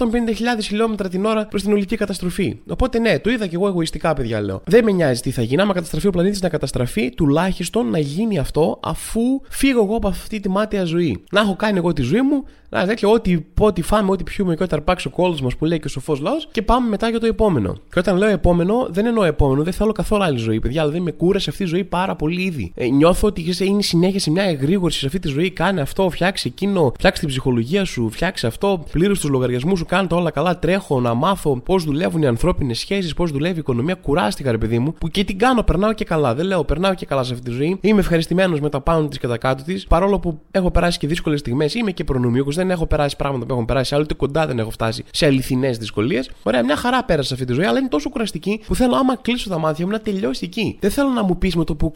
χιλιόμετρα 0.63 1.09
την 1.09 1.25
ώρα 1.25 1.47
προς 1.47 1.63
την 1.63 1.73
ολική 1.73 1.97
καταστροφή. 1.97 2.61
Οπότε 2.69 2.99
ναι, 2.99 3.19
το 3.19 3.31
είδα 3.31 3.47
και 3.47 3.55
εγώ 3.55 3.67
εγωιστικά, 3.67 4.15
παιδιά 4.15 4.41
λέω. 4.41 4.63
Δεν 4.65 4.85
με 4.85 4.93
νοιάζει 4.93 5.21
τι 5.21 5.31
θα 5.31 5.43
γίνει, 5.43 5.61
άμα 5.61 5.73
καταστραφεί 5.73 6.07
ο 6.07 6.11
πλανήτης 6.11 6.41
να 6.41 6.49
καταστραφεί, 6.49 7.11
τουλάχιστον 7.11 7.91
να 7.91 7.99
γίνει 7.99 8.39
αυτό 8.39 8.81
αφού 8.83 9.21
φύγω 9.49 9.83
εγώ 9.83 9.97
από 9.97 10.09
αυτή 10.09 10.41
τη 10.41 10.49
μάτια 10.49 10.85
ζωή. 10.85 11.25
Να 11.31 11.41
έχω 11.41 11.57
κάνει 11.57 11.79
εγώ 11.79 11.93
τη 11.93 12.03
ζωή 12.03 12.23
μου, 12.23 12.45
να 12.71 12.87
τέτοιο, 12.87 13.11
ό,τι, 13.13 13.39
ό,τι 13.59 13.83
φάμε, 13.83 14.11
ό,τι 14.11 14.23
πιούμε 14.23 14.57
και 14.57 14.63
ό,τι 14.63 14.75
αρπάξει 14.75 15.07
ο 15.07 15.11
κόλο 15.11 15.39
μα 15.43 15.49
που 15.59 15.65
λέει 15.65 15.79
και 15.79 15.87
ο 15.87 15.91
σοφός 15.91 16.21
λαός 16.21 16.49
και 16.53 16.63
πάμε 16.63 16.89
μετά 16.89 17.09
για 17.09 17.21
το 17.21 17.27
επόμενο. 17.27 17.73
Και 17.93 17.99
όταν 17.99 18.17
λέω 18.17 18.29
επόμενο, 18.29 18.87
δεν 18.91 19.07
εννοώ 19.07 19.25
επόμενο, 19.25 19.63
δεν 19.63 19.73
θέλω 19.73 19.93
καθόλου 19.93 20.23
άλλη 20.23 20.39
ζωή, 20.39 20.61
παιδιά, 20.61 20.83
αλλά 20.83 20.91
δεν 20.91 21.03
με 21.03 21.11
κούρασε 21.11 21.51
αυτή 21.51 21.63
η 21.63 21.67
ζωή 21.67 21.85
πάρα 21.85 22.17
πολύ 22.17 22.43
ήδη. 22.43 22.73
Ε, 22.75 22.87
νιώθω 22.87 23.27
ότι 23.29 23.55
είναι 23.61 23.83
συνέχεια 23.83 24.21
σε 24.21 24.31
μια 24.31 24.43
εγρήγορση 24.43 24.99
σε 24.99 25.07
αυτή 25.07 25.19
τη 25.19 25.29
ζωή. 25.29 25.51
Κάνε 25.51 25.81
αυτό, 25.81 26.11
φτιάξει 26.11 26.49
εκείνο, 26.53 26.93
φτιάξει 26.97 27.21
την 27.21 27.29
ψυχολογία 27.29 27.85
σου, 27.85 28.11
φτιάξει 28.11 28.47
αυτό, 28.47 28.85
πλήρω 28.91 29.13
τους 29.13 29.29
λογαριασμούς 29.29 29.79
σου, 29.79 29.85
κάνε 29.87 30.09
το 30.09 30.17
όλα 30.17 30.31
καλά. 30.31 30.59
Τρέχω 30.59 31.01
να 31.01 31.15
μάθω 31.15 31.61
πώς 31.61 31.85
δουλεύουν 31.85 32.23
οι 32.23 32.27
ανθρώπινες 32.27 32.79
σχέσεις, 32.79 33.15
πώς 33.15 33.31
δουλεύει 33.31 33.57
η 33.57 33.59
οικονομία. 33.59 33.95
Κουράστηκα, 33.95 34.51
ρε 34.51 34.59
παιδί 34.59 34.79
μου, 34.79 34.95
που 34.95 35.09
και 35.09 35.25
την 35.25 35.39
κάνω, 35.39 35.63
περνάω 35.63 35.93
και 35.93 36.05
καλά. 36.05 36.35
Δεν 36.35 36.47
λέω, 36.47 36.65
περνάω 36.65 36.95
και 36.95 37.07
καλά 37.07 37.23
σε 37.23 37.33
αυτή 37.33 37.45
τη 37.45 37.57
ζωή. 37.57 37.79
Είμαι 37.81 38.01
ευχαριστημένος 38.01 38.61
με 38.61 38.69
τα 38.69 38.81
πάνω 38.81 39.09
της 39.09 39.19
και 39.19 39.27
τα 39.27 39.39
κάτω 39.39 39.63
της, 39.63 39.87
παρόλο 39.87 40.19
που 40.19 40.41
έχω 40.51 40.71
περάσει 40.71 40.99
και 40.99 41.07
δύσκολες 41.07 41.41
στιγμές. 41.41 41.75
Είμαι 41.75 41.91
και 41.91 42.05
προνομιούχος, 42.05 42.57
δεν 42.61 42.71
έχω 42.71 42.87
περάσει 42.87 43.17
πράγματα 43.17 43.47
που 43.47 43.53
έχουν 43.53 43.65
περάσει, 43.65 43.95
άλλο 43.95 44.03
ούτε 44.03 44.15
κοντά 44.15 44.47
δεν 44.47 44.59
έχω 44.59 44.71
φτάσει 44.71 45.05
σε 45.11 45.27
αληθινές 45.27 45.79
δυσκολίες. 45.79 46.31
Ωραία, 46.43 46.65
μια 46.65 46.77
χαρά 46.77 47.05
πέρασα 47.05 47.35
αυτή 47.35 47.47
τη 47.47 47.53
ζωή, 47.53 47.65
αλλά 47.65 47.79
είναι 47.79 47.89
τόσο 47.89 48.11
κουραστική 48.11 48.61
που 48.67 48.75
θέλω 48.75 48.95
άμα 48.97 49.17
κλείσω 49.17 49.49
τα 49.49 49.59
μάτια 49.59 49.87
μου 49.87 49.93
να 49.93 50.01
τελειώσει 50.01 50.45
εκεί. 50.45 50.77
Δεν 50.81 50.91
θέλω 50.91 51.09
να 51.09 51.23
μου 51.23 51.39
πεις 51.39 51.57
με 51.57 51.65
το 51.65 51.75
που 51.75 51.93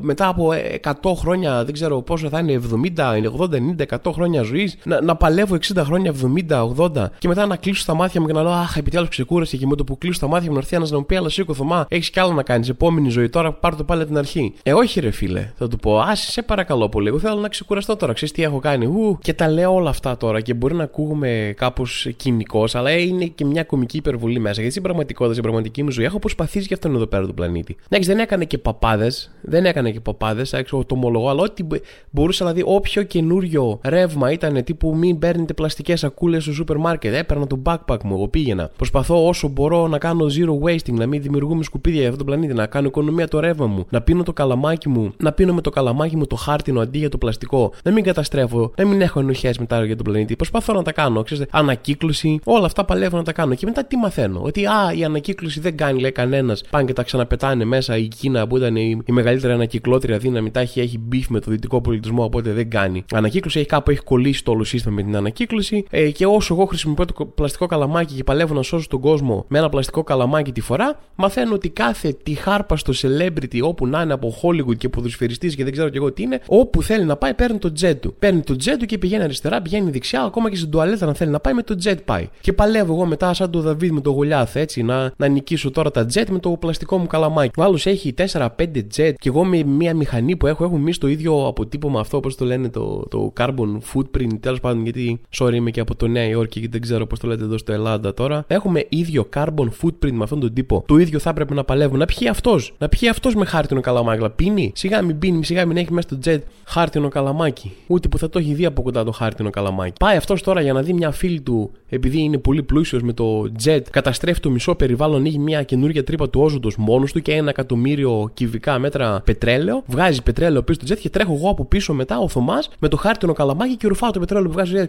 μετά 0.00 0.28
από 0.28 0.52
100 0.82 0.92
χρόνια, 1.16 1.64
δεν 1.64 1.74
ξέρω 1.74 2.02
πόσο 2.02 2.28
θα 2.28 2.38
είναι, 2.38 2.60
70, 2.96 3.14
80, 3.38 3.48
90, 3.78 3.86
100 4.04 4.12
χρόνια 4.12 4.42
ζωής, 4.42 4.76
να, 4.84 5.00
να 5.00 5.16
παλεύω 5.16 5.56
60 5.74 5.82
χρόνια, 5.84 6.14
70, 6.48 6.68
80 6.76 7.06
και 7.18 7.28
μετά 7.28 7.46
να 7.46 7.56
κλείσω 7.56 7.84
τα 7.84 7.94
μάτια 7.94 8.20
μου 8.20 8.26
και 8.26 8.32
να 8.32 8.42
λέω 8.42 8.52
Αχ, 8.52 8.76
επιτέλου 8.76 9.08
ξεκούρασε 9.08 9.56
και 9.56 9.66
με 9.66 9.76
το 9.76 9.84
που 9.84 9.98
κλείσω 9.98 10.20
τα 10.20 10.26
μάτια 10.26 10.48
μου 10.48 10.54
να 10.54 10.58
έρθει 10.58 10.76
ένας 10.76 10.90
να 10.90 10.98
μου 10.98 11.06
πει 11.06 11.16
Αλλά 11.16 11.28
σήκω 11.28 11.54
Θωμά, 11.54 11.86
έχεις 11.88 12.10
κι 12.10 12.20
άλλο 12.20 12.32
να 12.32 12.42
κάνεις. 12.42 12.68
Επόμενη 12.68 13.08
ζωή 13.08 13.28
τώρα 13.28 13.52
πάρω 13.52 13.76
το 13.76 13.84
πάλι 13.84 14.00
από 14.00 14.10
την 14.10 14.18
αρχή. 14.18 14.54
Ε, 14.62 14.72
όχι 14.72 15.00
ρε 15.00 15.10
φίλε, 15.10 15.52
θα 15.56 15.68
του 15.68 15.76
πω 15.76 15.98
Α, 15.98 16.14
σε 16.14 16.42
παρακαλώ 16.42 16.88
πολύ. 16.88 17.08
Εγώ 17.08 17.18
θέλω 17.18 17.40
να 17.40 17.48
ξεκουραστώ 17.48 17.96
τώρα. 17.96 18.12
Ξέρεις 18.12 18.34
τι 18.34 18.42
έχω 18.42 18.58
κάνει. 18.58 18.86
Ου, 18.86 19.18
και 19.22 19.34
τα 19.34 19.48
λέω 19.48 19.74
όλα 19.74 19.90
αυτά 19.90 20.03
τώρα 20.18 20.40
και 20.40 20.54
μπορεί 20.54 20.74
να 20.74 20.82
ακούγουμε 20.82 21.54
κάπως 21.56 22.08
κοινικός, 22.16 22.74
αλλά 22.74 22.90
είναι 22.90 23.24
και 23.24 23.44
μια 23.44 23.64
κομική 23.64 23.96
υπερβολή 23.96 24.38
μέσα. 24.38 24.54
Γιατί 24.54 24.70
στην 24.70 24.82
πραγματικότητα, 24.82 25.32
στην 25.32 25.42
πραγματική 25.42 25.82
μου 25.82 25.90
ζωή, 25.90 26.04
έχω 26.04 26.18
προσπαθήσει 26.18 26.66
για 26.66 26.76
αυτόν 26.76 26.94
εδώ 26.94 27.06
πέρα 27.06 27.26
του 27.26 27.34
πλανήτη. 27.34 27.76
Εντάξει, 27.88 28.08
δεν 28.08 28.18
έκανε 28.18 28.44
και 28.44 28.58
παπάδες, 28.58 29.30
δεν 29.40 29.64
έκανε 29.64 29.90
και 29.90 30.00
παπάδες, 30.00 30.54
το 30.68 30.84
ομολογώ, 30.88 31.28
αλλά 31.28 31.42
ό,τι 31.42 31.64
μπορούσα, 32.10 32.44
δηλαδή, 32.44 32.72
όποιο 32.74 33.02
καινούριο 33.02 33.80
ρεύμα 33.82 34.32
ήταν 34.32 34.64
τύπου 34.64 34.96
μην 34.96 35.18
παίρνετε 35.18 35.54
πλαστικές 35.54 36.00
σακούλες 36.00 36.42
στο 36.42 36.52
σούπερ 36.52 36.76
μάρκετ, 36.76 37.14
έπαιρνα 37.14 37.46
το 37.46 37.62
backpack 37.64 38.02
μου, 38.04 38.14
εγώ 38.14 38.28
πήγαινα. 38.28 38.70
Προσπαθώ 38.76 39.26
όσο 39.26 39.48
μπορώ 39.48 39.88
να 39.88 39.98
κάνω 39.98 40.26
zero 40.26 40.68
wasting, 40.68 40.92
να 40.92 41.06
μην 41.06 41.22
δημιουργούμε 41.22 41.62
σκουπίδια 41.62 42.00
για 42.00 42.08
αυτόν 42.08 42.26
τον 42.26 42.34
πλανήτη, 42.34 42.58
να 42.58 42.66
κάνω 42.66 42.86
οικονομία 42.86 43.28
το 43.28 43.40
ρεύμα 43.40 43.66
μου, 43.66 43.86
να 43.88 44.02
πίνω 44.02 44.22
το 44.22 44.32
καλαμάκι 44.32 44.88
μου, 44.88 45.12
να 45.16 45.32
πίνω 45.32 45.54
με 45.54 45.60
το 45.60 45.70
καλαμάκι 45.70 46.16
μου 46.16 46.26
το 46.26 46.36
χάρτινο 46.36 46.80
αντί 46.80 46.98
για 46.98 47.08
το 47.08 47.18
πλαστικό, 47.18 47.72
να 47.84 47.90
μην 47.90 48.04
καταστρέφω, 48.04 48.72
να 48.76 48.86
μην 48.86 49.00
έχω 49.00 49.20
ενοχές 49.20 49.58
μετά 49.58 49.76
για 49.94 50.04
τον 50.04 50.12
πλανήτη. 50.12 50.36
Προσπαθώ 50.36 50.72
να 50.72 50.82
τα 50.82 50.92
κάνω. 50.92 51.22
Ξέρετε, 51.22 51.48
ανακύκλωση, 51.50 52.40
όλα 52.44 52.66
αυτά 52.66 52.84
παλεύω 52.84 53.16
να 53.16 53.22
τα 53.22 53.32
κάνω. 53.32 53.54
Και 53.54 53.66
μετά 53.66 53.84
τι 53.84 53.96
μαθαίνω; 53.96 54.40
Ότι 54.42 54.66
α, 54.66 54.92
η 54.96 55.04
ανακύκλωση 55.04 55.60
δεν 55.60 55.76
κάνει, 55.76 56.00
λέει 56.00 56.12
κανένας. 56.12 56.62
Πάνε 56.70 56.84
και 56.84 56.92
τα 56.92 57.02
ξαναπετάνε 57.02 57.64
μέσα. 57.64 57.96
Η 57.96 58.08
Κίνα 58.08 58.46
που 58.46 58.56
ήταν 58.56 58.76
η, 58.76 58.98
η 59.04 59.12
μεγαλύτερη 59.12 59.52
ανακυκλώτρια 59.52 60.18
δύναμη, 60.18 60.50
τα 60.50 60.60
έχει, 60.60 60.80
έχει 60.80 60.98
beef 60.98 61.28
με 61.28 61.40
το 61.40 61.50
δυτικό 61.50 61.80
πολιτισμό, 61.80 62.24
οπότε 62.24 62.52
δεν 62.52 62.70
κάνει. 62.70 63.04
Ανακύκλωση 63.12 63.58
έχει 63.58 63.68
κάπου 63.68 63.90
έχει 63.90 64.00
κολλήσει 64.00 64.44
το 64.44 64.50
όλο 64.50 64.64
σύστημα 64.64 64.94
με 64.94 65.02
την 65.02 65.16
ανακύκλωση. 65.16 65.84
Ε, 65.90 66.10
και 66.10 66.26
όσο 66.26 66.54
εγώ 66.54 66.64
χρησιμοποιώ 66.64 67.04
το 67.04 67.24
πλαστικό 67.24 67.66
καλαμάκι 67.66 68.14
και 68.14 68.24
παλεύω 68.24 68.54
να 68.54 68.62
σώσω 68.62 68.88
τον 68.88 69.00
κόσμο 69.00 69.44
με 69.48 69.58
ένα 69.58 69.68
πλαστικό 69.68 70.02
καλαμάκι 70.02 70.52
τη 70.52 70.60
φορά, 70.60 70.98
μαθαίνω 71.14 71.54
ότι 71.54 71.68
κάθε 71.68 72.16
τη 72.22 72.34
χάρπα 72.34 72.76
στο 72.76 72.92
celebrity 72.96 73.60
όπου 73.62 73.86
να 73.86 74.02
είναι 74.02 74.12
από 74.12 74.34
Hollywood 74.42 74.76
και 74.76 74.88
ποδοσφαιριστής 74.88 75.54
και 75.54 75.64
δεν 75.64 75.72
ξέρω 75.72 75.88
και 75.88 75.96
εγώ 75.96 76.12
τι 76.12 76.22
είναι, 76.22 76.40
όπου 76.46 76.82
θέλει 76.82 77.04
να 77.04 77.16
πάει 77.16 77.34
παίρνει 77.34 77.58
το 77.58 77.72
jet 77.80 77.96
του. 78.00 78.14
Παίρνει 78.18 78.40
το 78.40 78.56
jet 78.64 78.76
του 78.78 78.86
και 78.86 78.98
πηγαίνει 78.98 79.22
αριστερά, 79.22 79.62
πηγαίνει 79.62 79.73
δεξιά, 79.82 80.22
ακόμα 80.22 80.50
και 80.50 80.56
στην 80.56 80.70
τουαλέτα 80.70 81.06
να 81.06 81.14
θέλει 81.14 81.30
να 81.30 81.40
πάει 81.40 81.54
με 81.54 81.62
το 81.62 81.76
jet 81.84 81.96
πάει. 82.04 82.28
Και 82.40 82.52
παλεύω 82.52 82.92
εγώ 82.92 83.06
μετά 83.06 83.34
σαν 83.34 83.50
το 83.50 83.60
Δαβίδ 83.60 83.90
με 83.90 84.00
το 84.00 84.10
γολιάθ 84.10 84.56
έτσι 84.56 84.82
να, 84.82 85.12
να 85.16 85.26
νικήσω 85.26 85.70
τώρα 85.70 85.90
τα 85.90 86.06
jet 86.14 86.26
με 86.30 86.38
το 86.38 86.50
πλαστικό 86.50 86.98
μου 86.98 87.06
καλαμάκι. 87.06 87.60
Ο 87.60 87.62
άλλος 87.62 87.86
έχει 87.86 88.14
4-5 88.32 88.48
jet 88.96 89.12
και 89.18 89.28
εγώ 89.28 89.44
με 89.44 89.62
μια 89.62 89.94
μηχανή 89.94 90.36
που 90.36 90.46
έχω, 90.46 90.64
έχουμε 90.64 90.80
εμείς 90.80 90.98
το 90.98 91.08
ίδιο 91.08 91.46
αποτύπωμα 91.46 92.00
αυτό 92.00 92.16
όπω 92.16 92.34
το 92.34 92.44
λένε 92.44 92.68
το, 92.68 93.06
το 93.10 93.32
carbon 93.40 93.78
footprint. 93.94 94.38
Τέλος 94.40 94.60
πάντων 94.60 94.82
γιατί, 94.82 95.20
sorry 95.38 95.54
είμαι 95.54 95.70
και 95.70 95.80
από 95.80 95.94
το 95.94 96.06
Νέα 96.06 96.28
Υόρκη 96.28 96.60
και 96.60 96.68
δεν 96.70 96.80
ξέρω 96.80 97.06
πώς 97.06 97.18
το 97.18 97.26
λέτε 97.26 97.44
εδώ 97.44 97.58
στο 97.58 97.72
Ελλάδα 97.72 98.14
τώρα. 98.14 98.44
Έχουμε 98.46 98.86
ίδιο 98.88 99.28
carbon 99.34 99.68
footprint 99.82 100.12
με 100.12 100.22
αυτόν 100.22 100.40
τον 100.40 100.52
τύπο. 100.52 100.84
Το 100.86 100.96
ίδιο 100.96 101.18
θα 101.18 101.30
έπρεπε 101.30 101.54
να 101.54 101.64
παλεύω. 101.64 101.96
Να 101.96 102.04
πιει 102.04 102.28
αυτός. 102.28 102.74
Να 102.78 102.88
πιει 102.88 103.08
αυτός 103.08 103.34
με 103.34 103.44
χάρτινο 103.44 103.80
καλαμάκι. 103.80 104.18
Αλλά 104.18 104.30
πίνει. 104.30 104.72
Σιγά 104.74 105.02
μην 105.02 105.18
πίνει, 105.18 105.44
σιγά 105.44 105.66
μην 105.66 105.76
έχει 105.76 105.92
μέσα 105.92 106.08
στο 106.08 106.18
jet 106.24 106.40
χάρτινο 106.64 107.08
καλαμάκι. 107.08 107.72
Ούτε 107.86 108.08
που 108.08 108.18
θα 108.18 108.28
το 108.28 108.38
έχει 108.38 108.54
δει 108.54 108.64
από 108.64 108.82
κοντά 108.82 109.04
το 109.04 109.12
χάρτινο 109.12 109.50
καλαμάκι. 109.50 109.63
Πάει 109.98 110.16
αυτός 110.16 110.42
τώρα 110.42 110.60
για 110.60 110.72
να 110.72 110.82
δει 110.82 110.92
μια 110.92 111.10
φίλη 111.10 111.40
του, 111.40 111.70
επειδή 111.88 112.20
είναι 112.20 112.38
πολύ 112.38 112.62
πλούσιος 112.62 113.02
με 113.02 113.12
το 113.12 113.52
jet, 113.64 113.80
καταστρέφει 113.90 114.40
το 114.40 114.50
μισό 114.50 114.74
περιβάλλον, 114.74 115.16
ανοίγει 115.16 115.38
μια 115.38 115.62
καινούργια 115.62 116.04
τρύπα 116.04 116.30
του 116.30 116.40
όζοντος 116.40 116.76
μόνος 116.76 117.12
του 117.12 117.22
και 117.22 117.32
ένα 117.32 117.50
εκατομμύριο 117.50 118.30
κυβικά 118.34 118.78
μέτρα 118.78 119.20
πετρέλαιο. 119.24 119.82
Βγάζει 119.86 120.22
πετρέλαιο 120.22 120.62
πίσω 120.62 120.80
στο 120.84 120.94
jet 120.94 120.98
και 120.98 121.10
τρέχω 121.10 121.32
εγώ 121.32 121.50
από 121.50 121.64
πίσω 121.64 121.94
μετά 121.94 122.18
ο 122.18 122.28
Θωμάς 122.28 122.70
με 122.78 122.88
το 122.88 122.96
χάρτινο 122.96 123.32
καλαμάκι 123.32 123.76
και 123.76 123.86
ρουφάω 123.86 124.10
το 124.10 124.20
πετρέλαιο 124.20 124.46
που 124.46 124.52
βγάζει 124.52 124.86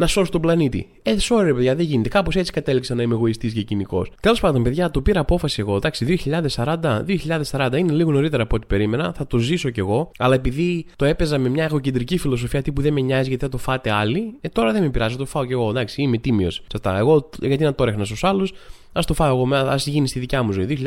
να 0.00 0.06
σώσει 0.06 0.30
τον 0.30 0.40
πλανήτη. 0.40 0.88
Ε, 1.02 1.14
sorry, 1.20 1.52
παιδιά, 1.54 1.74
δεν 1.74 1.84
γίνεται. 1.84 2.08
Κάπως 2.08 2.36
έτσι 2.36 2.52
κατέληξα 2.52 2.94
να 2.94 3.02
είμαι 3.02 3.14
εγωιστής 3.14 3.52
και 3.52 3.62
κοινικός. 3.62 4.10
Τέλος 4.20 4.40
πάντων, 4.40 4.62
παιδιά, 4.62 4.90
το 4.90 5.00
πήρα 5.02 5.20
απόφαση 5.20 5.60
εγώ. 5.60 5.76
Εντάξει, 5.76 6.04
2040, 6.04 7.04
2040 7.50 7.76
είναι 7.76 7.92
λίγο 7.92 8.12
νωρίτερα 8.12 8.42
από 8.42 8.56
ό,τι 8.56 8.66
περίμενα. 8.66 9.12
Θα 9.12 9.26
το 9.26 9.38
ζήσω 9.38 9.70
κι 9.70 9.80
εγώ. 9.80 10.10
Αλλά 10.18 10.34
επειδή 10.34 10.86
το 10.96 11.04
έπαιζα 11.04 11.38
με 11.38 11.48
μια 11.48 11.64
εγωκεντρική 11.64 12.18
φιλοσοφία 12.18 12.62
τύπου 12.62 12.82
δεν 12.82 12.92
με 12.92 13.00
νοιάζει 13.00 13.28
γιατί 13.28 13.44
θα 13.44 13.50
το 13.50 13.58
φάτε 13.58 13.90
άλλοι, 13.90 14.34
ε, 14.40 14.48
τώρα 14.48 14.72
δεν 14.72 14.82
με 14.82 14.90
πειράζει, 14.90 15.12
θα 15.12 15.18
το 15.18 15.26
φάω 15.26 15.44
κι 15.44 15.52
εγώ. 15.52 15.68
Εντάξει, 15.70 16.02
είμαι 16.02 16.18
τίμιος. 16.18 16.62
Εγώ 16.84 17.28
γιατί 17.40 17.64
να 17.64 17.74
το 17.74 17.84
ρέχνα 17.84 18.04
στους 18.04 18.24
άλλους, 18.24 18.52
Α 18.92 19.00
το 19.06 19.14
φάω 19.14 19.36
εγώ, 19.36 19.54
ας 19.54 19.86
γίνει 19.86 20.08
στη 20.08 20.18
δικιά 20.18 20.42
μου 20.42 20.52
ζωή. 20.52 20.78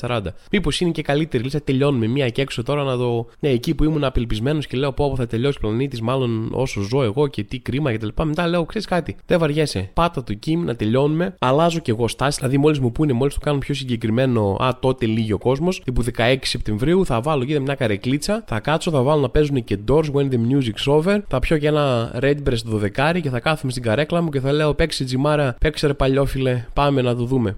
2040-2040. 0.00 0.20
Μήπως 0.50 0.80
είναι 0.80 0.90
και 0.90 1.02
καλύτερη 1.02 1.44
λύση, 1.44 1.60
τελειώνουμε 1.60 2.06
μία 2.06 2.28
και 2.28 2.42
έξω 2.42 2.62
τώρα 2.62 2.82
να 2.82 2.96
δω. 2.96 3.26
Ναι, 3.40 3.48
εκεί 3.48 3.74
που 3.74 3.84
ήμουν 3.84 4.04
απελπισμένος 4.04 4.66
και 4.66 4.76
λέω 4.76 4.92
πω, 4.92 5.14
θα 5.16 5.26
τελειώσει 5.26 5.58
ο 5.62 5.66
πλανήτης, 5.66 6.00
μάλλον 6.00 6.48
όσο 6.52 6.80
ζω 6.80 7.02
εγώ 7.02 7.26
και 7.26 7.44
τι 7.44 7.58
κρίμα 7.58 7.92
κτλ. 7.92 8.08
Μετά 8.22 8.46
λέω, 8.46 8.64
ξέρεις 8.64 8.86
κάτι, 8.86 9.16
δεν 9.26 9.38
βαριέσαι. 9.38 9.90
Πάτα 9.94 10.24
το 10.24 10.34
κείμενο 10.34 10.66
να 10.66 10.76
τελειώνουμε. 10.76 11.34
Αλλάζω 11.38 11.78
κι 11.78 11.90
εγώ 11.90 12.08
στάση. 12.08 12.38
Δηλαδή, 12.38 12.58
μόλις 12.58 12.78
μου 12.78 12.92
πούνε, 12.92 13.12
μόλις 13.12 13.34
το 13.34 13.40
κάνουν 13.40 13.60
πιο 13.60 13.74
συγκεκριμένο, 13.74 14.56
Α, 14.60 14.78
τότε 14.80 15.06
λύγει 15.06 15.32
ο 15.32 15.38
κόσμος. 15.38 15.82
Τύπου 15.84 16.04
16 16.16 16.36
Σεπτεμβρίου 16.40 17.06
θα 17.06 17.20
βάλω 17.20 17.44
και 17.44 17.60
μια 17.60 17.74
καρεκλίτσα. 17.74 18.44
Θα 18.46 18.60
κάτσω, 18.60 18.90
θα 18.90 19.02
βάλω 19.02 19.20
να 19.20 19.28
παίζουν 19.28 19.64
και 19.64 19.78
doors 19.88 20.10
when 20.12 20.28
the 20.30 20.38
music's 20.50 20.94
over. 20.96 21.18
Θα 21.28 21.38
πιω 21.38 21.58
και 21.58 21.66
ένα 21.66 22.12
Redbreast 22.22 22.90
12 23.04 23.20
και 23.20 23.30
θα 23.30 23.40
κάθομαι 23.40 23.72
στην 23.72 23.82
καρέκλα 23.82 24.22
μου 24.22 24.28
και 24.28 24.40
θα 24.40 24.52
λέω, 24.52 24.74
παίξει 24.74 25.04
τζιμάρα, 25.04 25.56
παίξε 25.60 25.86
ρε 25.86 25.94
παλιόφιλε, 25.94 26.64
πάμε 26.72 27.02
να 27.02 27.14
το 27.24 27.30
δούμε. 27.36 27.56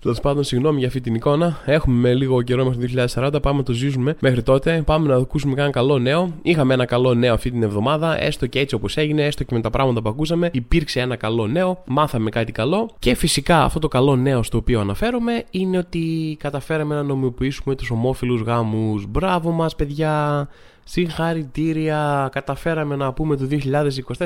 Τέλος 0.00 0.20
πάντων, 0.20 0.44
συγγνώμη 0.44 0.78
για 0.78 0.86
αυτή 0.86 1.00
την 1.00 1.14
εικόνα. 1.14 1.58
Έχουμε 1.64 2.14
λίγο 2.14 2.42
καιρό 2.42 2.64
μέχρι 2.64 2.94
το 2.94 3.04
2040. 3.14 3.42
Πάμε 3.42 3.58
να 3.58 3.64
το 3.64 3.72
ζήσουμε 3.72 4.16
μέχρι 4.20 4.42
τότε. 4.42 4.82
Πάμε 4.86 5.08
να 5.08 5.16
ακούσουμε 5.16 5.54
κανένα 5.54 5.72
καλό 5.72 5.98
νέο. 5.98 6.32
Είχαμε 6.42 6.74
ένα 6.74 6.84
καλό 6.84 7.14
νέο 7.14 7.34
αυτή 7.34 7.50
την 7.50 7.62
εβδομάδα. 7.62 8.22
Έστω 8.22 8.46
και 8.46 8.58
έτσι 8.58 8.74
όπως 8.74 8.96
έγινε, 8.96 9.24
έστω 9.24 9.44
και 9.44 9.54
με 9.54 9.60
τα 9.60 9.70
πράγματα 9.70 10.02
που 10.02 10.08
ακούσαμε. 10.08 10.50
Υπήρξε 10.52 11.00
ένα 11.00 11.16
καλό 11.16 11.46
νέο. 11.46 11.82
Μάθαμε 11.86 12.30
κάτι 12.30 12.52
καλό. 12.52 12.90
Και 12.98 13.14
φυσικά 13.14 13.62
αυτό 13.62 13.78
το 13.78 13.88
καλό 13.88 14.16
νέο 14.16 14.42
στο 14.42 14.58
οποίο 14.58 14.80
αναφέρομαι 14.80 15.44
είναι 15.50 15.78
ότι 15.78 16.36
καταφέραμε 16.40 16.94
να 16.94 17.02
νομιμοποιήσουμε 17.02 17.74
τους 17.74 17.90
ομόφυλους 17.90 18.40
γάμους. 18.40 19.06
Μπράβο 19.06 19.50
μας, 19.50 19.74
παιδιά. 19.74 20.48
Συγχαρητήρια, 20.84 22.28
καταφέραμε 22.32 22.96
να 22.96 23.12
πούμε 23.12 23.36
το 23.36 23.48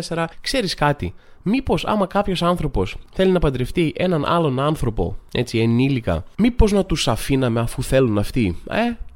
2024. 0.08 0.24
Ξέρεις 0.40 0.74
κάτι, 0.74 1.14
μήπως 1.42 1.84
άμα 1.86 2.06
κάποιος 2.06 2.42
άνθρωπος 2.42 2.96
θέλει 3.12 3.30
να 3.30 3.38
παντρευτεί 3.38 3.92
έναν 3.96 4.24
άλλον 4.24 4.60
άνθρωπο, 4.60 5.16
έτσι 5.32 5.58
ενήλικα, 5.58 6.24
μήπως 6.36 6.72
να 6.72 6.84
τους 6.84 7.08
αφήναμε 7.08 7.60
αφού 7.60 7.82
θέλουν 7.82 8.18
αυτοί. 8.18 8.58
Ε, 8.70 9.07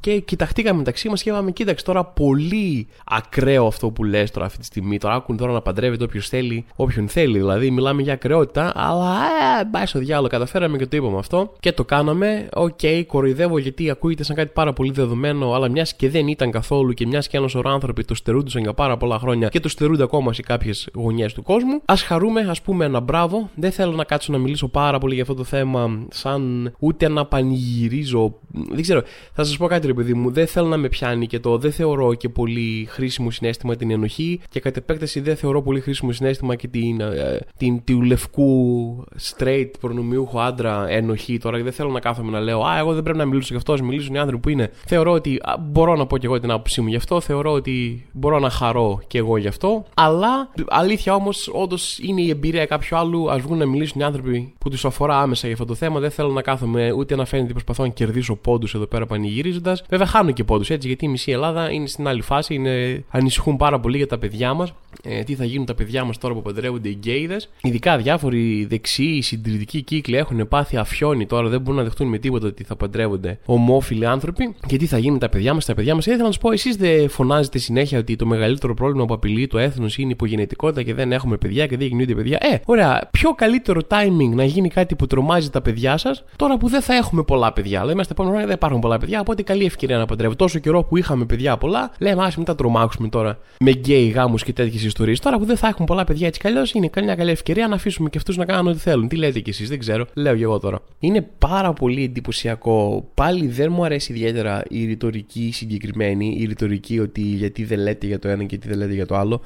και 0.00 0.20
κοιταχτήκαμε 0.20 0.78
μεταξύ 0.78 1.08
μας 1.08 1.22
και 1.22 1.30
είπαμε: 1.30 1.50
Κοίταξε 1.50 1.84
τώρα, 1.84 2.04
πολύ 2.04 2.86
ακραίο 3.06 3.66
αυτό 3.66 3.90
που 3.90 4.04
λες 4.04 4.30
τώρα 4.30 4.46
αυτή 4.46 4.58
τη 4.58 4.64
στιγμή. 4.64 4.98
Τώρα 4.98 5.14
άκου 5.14 5.36
τώρα 5.36 5.52
να 5.52 5.60
παντρεύεται 5.60 6.04
όποιος 6.04 6.28
θέλει, 6.28 6.64
όποιον 6.76 7.08
θέλει. 7.08 7.38
Δηλαδή, 7.38 7.70
μιλάμε 7.70 8.02
για 8.02 8.12
ακρότητα, 8.12 8.72
αλλά 8.74 9.14
ε, 9.60 9.64
πάει 9.70 9.86
στο 9.86 9.98
διάολο. 9.98 10.28
Καταφέραμε 10.28 10.76
και 10.76 10.86
το 10.86 10.96
είπαμε 10.96 11.18
αυτό 11.18 11.52
και 11.60 11.72
το 11.72 11.84
κάναμε. 11.84 12.48
OK, 12.52 12.78
okay, 12.82 13.02
κοροϊδεύω 13.06 13.58
γιατί 13.58 13.90
ακούγεται 13.90 14.24
σαν 14.24 14.36
κάτι 14.36 14.50
πάρα 14.54 14.72
πολύ 14.72 14.90
δεδομένο, 14.90 15.52
αλλά 15.52 15.68
μιας 15.68 15.94
και 15.94 16.10
δεν 16.10 16.28
ήταν 16.28 16.50
καθόλου 16.50 16.92
και 16.92 17.06
μιας 17.06 17.28
και 17.28 17.36
ένα 17.36 17.50
σωρό 17.50 17.70
άνθρωποι 17.70 18.04
το 18.04 18.14
στερούνταν 18.14 18.62
για 18.62 18.74
πάρα 18.74 18.96
πολλά 18.96 19.18
χρόνια 19.18 19.48
και 19.48 19.60
το 19.60 19.68
στερούνται 19.68 20.02
ακόμα 20.02 20.32
σε 20.32 20.42
κάποιες 20.42 20.88
γωνιές 20.94 21.32
του 21.32 21.42
κόσμου. 21.42 21.82
Ας 21.84 21.94
χαρούμε, 21.96 22.40
ας 22.40 22.62
πούμε 22.62 22.84
ένα 22.84 23.00
μπράβο. 23.00 23.50
Δεν 23.54 23.72
θέλω 23.72 23.92
να 23.92 24.04
κάτσω 24.04 24.32
να 24.32 24.38
μιλήσω 24.38 24.68
πάρα 24.68 24.98
πολύ 24.98 25.14
για 25.14 25.22
αυτό 25.22 25.34
το 25.34 25.44
θέμα, 25.44 26.06
σαν 26.10 26.72
ούτε 26.78 27.08
να 27.08 27.26
πανηγυρίζω. 27.26 28.34
Δεν 28.50 28.82
ξέρω, 28.82 29.02
θα 29.32 29.44
σας 29.44 29.56
πω 29.56 29.66
κάτι 29.66 29.85
παιδί 29.94 30.14
μου, 30.14 30.30
δεν 30.30 30.46
θέλω 30.46 30.68
να 30.68 30.76
με 30.76 30.88
πιάνει 30.88 31.26
και 31.26 31.38
το 31.38 31.58
δεν 31.58 31.72
θεωρώ 31.72 32.14
και 32.14 32.28
πολύ 32.28 32.86
χρήσιμο 32.90 33.30
συνέστημα 33.30 33.76
την 33.76 33.90
ενοχή 33.90 34.40
και 34.48 34.60
κατ' 34.60 34.76
επέκταση 34.76 35.20
δεν 35.20 35.36
θεωρώ 35.36 35.62
πολύ 35.62 35.80
χρήσιμο 35.80 36.12
συνέστημα 36.12 36.54
και 36.54 36.68
την, 36.68 37.00
ε, 37.00 37.40
την, 37.56 37.84
του 37.84 38.02
λευκού 38.02 39.04
straight 39.20 39.70
προνομιούχο 39.80 40.40
άντρα 40.40 40.88
ενοχή. 40.88 41.38
Τώρα 41.38 41.58
δεν 41.58 41.72
θέλω 41.72 41.90
να 41.90 42.00
κάθομαι 42.00 42.30
να 42.30 42.40
λέω 42.40 42.64
Α, 42.64 42.78
εγώ 42.78 42.94
δεν 42.94 43.02
πρέπει 43.02 43.18
να 43.18 43.24
μιλήσω 43.24 43.48
γι' 43.50 43.56
αυτός, 43.56 43.80
α 43.80 43.84
μιλήσουν 43.84 44.14
οι 44.14 44.18
άνθρωποι 44.18 44.42
που 44.42 44.48
είναι. 44.48 44.70
Θεωρώ 44.86 45.12
ότι 45.12 45.36
α, 45.42 45.56
μπορώ 45.60 45.96
να 45.96 46.06
πω 46.06 46.18
και 46.18 46.26
εγώ 46.26 46.40
την 46.40 46.50
άποψή 46.50 46.80
μου 46.80 46.88
γι' 46.88 46.96
αυτό, 46.96 47.20
θεωρώ 47.20 47.52
ότι 47.52 48.06
μπορώ 48.12 48.38
να 48.38 48.50
χαρώ 48.50 49.00
και 49.06 49.18
εγώ 49.18 49.36
γι' 49.36 49.48
αυτό. 49.48 49.84
Αλλά 49.94 50.50
αλήθεια 50.68 51.14
όμως, 51.14 51.50
όντως 51.52 51.98
είναι 51.98 52.20
η 52.20 52.30
εμπειρία 52.30 52.66
κάποιου 52.66 52.96
άλλου. 52.96 53.30
Α 53.30 53.38
βγουν 53.38 53.58
να 53.58 53.66
μιλήσουν 53.66 54.00
οι 54.00 54.04
άνθρωποι 54.04 54.54
που 54.58 54.70
τους 54.70 54.84
αφορά 54.84 55.20
άμεσα 55.20 55.46
για 55.46 55.54
αυτό 55.54 55.66
το 55.66 55.74
θέμα. 55.74 56.00
Δεν 56.00 56.10
θέλω 56.10 56.28
να 56.28 56.42
κάθομαι 56.42 56.92
ούτε 56.92 57.16
να 57.16 57.24
φαίνεται 57.24 57.44
ότι 57.44 57.64
προσπαθώ 57.64 57.82
να 57.82 57.88
κερδίσω 57.88 58.36
πόντους 58.36 58.74
εδώ 58.74 58.86
πέρα 58.86 59.06
πανηγυρίζοντας. 59.06 59.75
Βέβαια, 59.88 60.06
χάνω 60.06 60.30
και 60.30 60.44
πόντους 60.44 60.70
έτσι, 60.70 60.88
γιατί 60.88 61.04
η 61.04 61.08
μισή 61.08 61.30
Ελλάδα 61.30 61.70
είναι 61.70 61.86
στην 61.86 62.06
άλλη 62.06 62.22
φάση. 62.22 62.54
Είναι, 62.54 63.04
ανησυχούν 63.10 63.56
πάρα 63.56 63.80
πολύ 63.80 63.96
για 63.96 64.06
τα 64.06 64.18
παιδιά 64.18 64.54
μας. 64.54 64.72
Ε, 65.02 65.22
τι 65.22 65.34
θα 65.34 65.44
γίνουν 65.44 65.66
τα 65.66 65.74
παιδιά 65.74 66.04
μας 66.04 66.18
τώρα 66.18 66.34
που 66.34 66.42
παντρεύονται 66.42 66.88
οι 66.88 66.96
γκέιδες. 67.00 67.48
Ειδικά 67.62 67.96
διάφοροι 67.96 68.64
δεξιοί 68.64 69.22
συντηρητικοί 69.22 69.82
κύκλοι 69.82 70.16
έχουν 70.16 70.48
πάθει 70.48 70.76
αφιόνι 70.76 71.26
τώρα, 71.26 71.48
δεν 71.48 71.60
μπορούν 71.60 71.78
να 71.78 71.84
δεχτούν 71.84 72.08
με 72.08 72.18
τίποτα 72.18 72.46
ότι 72.46 72.64
θα 72.64 72.76
παντρεύονται 72.76 73.38
ομόφυλοι 73.44 74.06
άνθρωποι. 74.06 74.54
Και 74.66 74.76
τι 74.76 74.86
θα 74.86 74.98
γίνουν 74.98 75.18
τα 75.18 75.28
παιδιά 75.28 75.54
μας, 75.54 75.64
τα 75.64 75.74
παιδιά 75.74 75.94
μας. 75.94 76.04
Και 76.04 76.10
ήθελα 76.10 76.26
να 76.26 76.32
σα 76.32 76.38
πω, 76.38 76.50
εσείς 76.52 76.76
δεν 76.76 77.08
φωνάζετε 77.08 77.58
συνέχεια 77.58 77.98
ότι 77.98 78.16
το 78.16 78.26
μεγαλύτερο 78.26 78.74
πρόβλημα 78.74 79.04
που 79.04 79.14
απειλεί 79.14 79.46
το 79.46 79.58
έθνος 79.58 79.98
είναι 79.98 80.08
η 80.08 80.10
υπογενετικότητα 80.10 80.82
και 80.82 80.94
δεν 80.94 81.12
έχουμε 81.12 81.36
παιδιά 81.36 81.66
και 81.66 81.76
δεν 81.76 81.86
γεννιούνται 81.86 82.14
παιδιά. 82.14 82.38
Ε, 82.40 82.60
ωραία, 82.64 83.08
πιο 83.10 83.30
καλύτερο 83.30 83.80
timing 83.88 84.30
να 84.34 84.44
γίνει 84.44 84.68
κάτι 84.68 84.94
που 84.94 85.06
τρομάζει 85.06 85.50
τα 85.50 85.62
παιδιά 85.62 85.96
σας 85.96 86.24
τώρα 86.36 86.56
που 86.56 86.68
δεν 86.68 86.82
θα 86.82 86.94
έχουμε 86.94 87.22
πολλά 87.22 87.52
παιδιά. 87.52 87.84
Λέμε 87.84 88.02
στα 88.02 88.12
επόμενα 88.12 88.34
χρόνια 88.34 88.48
δεν 88.48 88.56
υπάρχουν 88.56 88.80
πολλά 88.80 88.98
παιδιά, 88.98 89.20
οπότε 89.20 89.42
καλή 89.42 89.64
ευκαιρία 89.66 89.98
να 89.98 90.06
παντρεύω. 90.06 90.36
Τόσο 90.36 90.58
καιρό 90.58 90.82
που 90.82 90.96
είχαμε 90.96 91.24
παιδιά 91.24 91.56
πολλά, 91.56 91.92
λέμε 91.98 92.24
ας 92.24 92.36
μην 92.36 92.44
τα 92.44 92.54
τρομάξουμε 92.54 93.08
τώρα 93.08 93.38
με 93.60 93.70
γκέι 93.70 94.08
γάμους 94.08 94.42
και 94.42 94.52
τέτοιες 94.52 94.84
ιστορίες. 94.84 95.20
Τώρα 95.20 95.38
που 95.38 95.44
δεν 95.44 95.56
θα 95.56 95.68
έχουν 95.68 95.86
πολλά 95.86 96.04
παιδιά 96.04 96.26
έτσι 96.26 96.40
καλώ, 96.40 96.66
είναι 96.72 96.90
μια 97.02 97.14
καλή 97.14 97.30
ευκαιρία 97.30 97.68
να 97.68 97.74
αφήσουμε 97.74 98.08
και 98.08 98.18
αυτούς 98.18 98.36
να 98.36 98.44
κάνουν 98.44 98.66
ό,τι 98.66 98.78
θέλουν. 98.78 99.08
Τι 99.08 99.16
λέτε 99.16 99.40
κι 99.40 99.50
εσείς, 99.50 99.68
δεν 99.68 99.78
ξέρω. 99.78 100.06
Λέω 100.14 100.36
και 100.36 100.42
εγώ 100.42 100.58
τώρα. 100.58 100.78
Είναι 100.98 101.28
πάρα 101.38 101.72
πολύ 101.72 102.04
εντυπωσιακό. 102.04 103.08
Πάλι 103.14 103.46
δεν 103.46 103.72
μου 103.72 103.84
αρέσει 103.84 104.12
ιδιαίτερα 104.12 104.62
η 104.68 104.84
ρητορική 104.84 105.50
συγκεκριμένη, 105.52 106.36
η 106.38 106.44
ρητορική 106.44 106.98
ότι 106.98 107.20
γιατί 107.20 107.64
δεν 107.64 107.78
λέτε 107.78 108.06
για 108.06 108.18
το 108.18 108.28
ένα 108.28 108.40
και 108.40 108.46
γιατί 108.48 108.68
δεν 108.68 108.78
λέτε 108.78 108.94
για 108.94 109.06
το 109.06 109.16
άλλο. 109.16 109.40